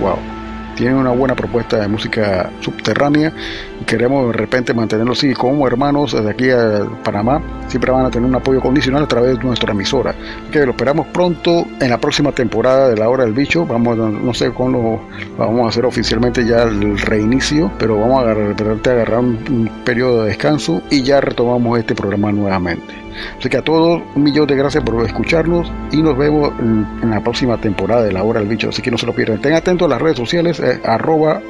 Wow 0.00 0.33
tienen 0.74 0.96
una 0.96 1.10
buena 1.10 1.34
propuesta 1.34 1.80
de 1.80 1.88
música 1.88 2.50
subterránea 2.60 3.32
y 3.80 3.84
queremos 3.84 4.28
de 4.28 4.32
repente 4.32 4.74
mantenerlo 4.74 5.12
así. 5.12 5.32
Como 5.34 5.66
hermanos 5.66 6.12
desde 6.12 6.30
aquí 6.30 6.50
a 6.50 6.86
Panamá 7.02 7.42
siempre 7.68 7.90
van 7.90 8.06
a 8.06 8.10
tener 8.10 8.28
un 8.28 8.34
apoyo 8.34 8.60
condicional 8.60 9.04
a 9.04 9.08
través 9.08 9.38
de 9.38 9.44
nuestra 9.44 9.72
emisora. 9.72 10.14
Que 10.50 10.64
lo 10.64 10.72
esperamos 10.72 11.06
pronto 11.08 11.66
en 11.80 11.90
la 11.90 11.98
próxima 11.98 12.32
temporada 12.32 12.88
de 12.88 12.96
la 12.96 13.08
hora 13.08 13.24
del 13.24 13.34
bicho. 13.34 13.66
Vamos 13.66 13.96
no 13.96 14.34
sé 14.34 14.50
cuándo 14.50 15.00
vamos 15.38 15.66
a 15.66 15.68
hacer 15.68 15.84
oficialmente 15.84 16.44
ya 16.44 16.62
el 16.62 16.98
reinicio 16.98 17.54
pero 17.78 17.98
vamos 17.98 18.18
a 18.18 18.30
agarrar, 18.30 18.54
a 18.60 18.90
agarrar 18.90 19.20
un 19.20 19.70
periodo 19.84 20.22
de 20.22 20.28
descanso 20.28 20.82
y 20.90 21.02
ya 21.02 21.20
retomamos 21.20 21.78
este 21.78 21.94
programa 21.94 22.32
nuevamente 22.32 23.03
Así 23.38 23.48
que 23.48 23.56
a 23.56 23.62
todos 23.62 24.02
un 24.14 24.22
millón 24.22 24.46
de 24.46 24.56
gracias 24.56 24.82
por 24.84 25.04
escucharnos 25.04 25.70
y 25.92 26.02
nos 26.02 26.16
vemos 26.16 26.52
en, 26.58 27.10
la 27.10 27.20
próxima 27.20 27.58
temporada 27.58 28.02
de 28.02 28.12
La 28.12 28.22
Hora 28.22 28.40
del 28.40 28.48
Bicho. 28.48 28.68
Así 28.68 28.82
que 28.82 28.90
no 28.90 28.98
se 28.98 29.06
lo 29.06 29.14
pierdan. 29.14 29.36
Estén 29.36 29.54
atentos 29.54 29.86
a 29.86 29.90
las 29.90 30.02
redes 30.02 30.16
sociales, 30.16 30.60
eh, 30.60 30.80
arroba. 30.84 31.40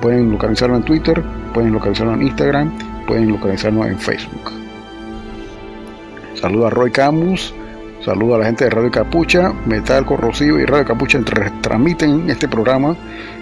Pueden 0.00 0.30
localizarlo 0.30 0.76
en 0.76 0.82
Twitter, 0.82 1.22
pueden 1.52 1.72
localizarlo 1.72 2.14
en 2.14 2.22
Instagram, 2.22 2.72
pueden 3.06 3.30
localizarlo 3.30 3.84
en 3.86 3.98
Facebook. 3.98 4.52
Saludo 6.34 6.66
a 6.66 6.70
Roy 6.70 6.90
Camus. 6.90 7.54
Saludo 8.04 8.34
a 8.34 8.38
la 8.40 8.44
gente 8.44 8.64
de 8.64 8.70
Radio 8.70 8.90
Capucha, 8.90 9.54
Metal 9.64 10.04
Corrosivo 10.04 10.58
y 10.58 10.66
Radio 10.66 10.84
Capucha 10.84 11.18
transmiten 11.62 12.28
este 12.28 12.48
programa 12.48 12.94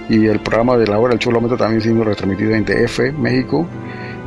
y 0.08 0.26
el 0.26 0.38
programa 0.38 0.76
de 0.76 0.86
la 0.86 1.00
hora 1.00 1.10
del 1.10 1.18
Cholómetro 1.18 1.56
también 1.56 1.80
siendo 1.80 2.04
retransmitido 2.04 2.54
en 2.54 2.64
DF, 2.64 3.12
México. 3.18 3.66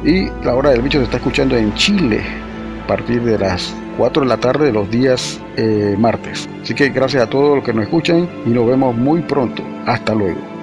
Y 0.06 0.30
la 0.44 0.54
hora 0.54 0.70
del 0.70 0.84
bicho 0.84 1.00
se 1.00 1.06
está 1.06 1.18
escuchando 1.18 1.58
en 1.58 1.74
Chile 1.74 2.22
a 2.84 2.88
partir 2.88 3.24
de 3.24 3.40
las 3.40 3.76
4 3.98 4.22
de 4.22 4.28
la 4.28 4.38
tarde 4.38 4.68
de 4.68 4.72
los 4.72 4.90
días 4.92 5.42
eh, 5.58 5.96
martes. 5.98 6.48
Así 6.62 6.76
que 6.76 6.90
gracias 6.90 7.24
a 7.24 7.30
todos 7.30 7.56
los 7.56 7.66
que 7.66 7.74
nos 7.74 7.86
escuchan 7.86 8.30
y 8.46 8.50
nos 8.50 8.68
vemos 8.68 8.96
muy 8.96 9.22
pronto. 9.22 9.64
Hasta 9.88 10.14
luego. 10.14 10.55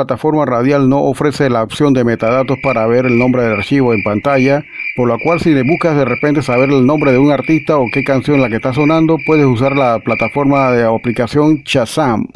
Plataforma 0.00 0.46
radial 0.46 0.88
no 0.88 1.02
ofrece 1.02 1.50
la 1.50 1.62
opción 1.62 1.92
de 1.92 2.04
metadatos 2.04 2.56
para 2.62 2.86
ver 2.86 3.04
el 3.04 3.18
nombre 3.18 3.42
del 3.42 3.52
archivo 3.52 3.92
en 3.92 4.02
pantalla, 4.02 4.64
por 4.96 5.08
lo 5.08 5.18
cual 5.18 5.40
si 5.40 5.52
le 5.52 5.62
buscas 5.62 5.94
de 5.94 6.06
repente 6.06 6.40
saber 6.40 6.70
el 6.70 6.86
nombre 6.86 7.12
de 7.12 7.18
un 7.18 7.30
artista 7.30 7.76
o 7.76 7.84
qué 7.92 8.02
canción 8.02 8.40
la 8.40 8.48
que 8.48 8.56
está 8.56 8.72
sonando, 8.72 9.18
puedes 9.26 9.44
usar 9.44 9.76
la 9.76 9.98
plataforma 9.98 10.70
de 10.70 10.84
aplicación 10.84 11.62
Shazam. 11.66 12.28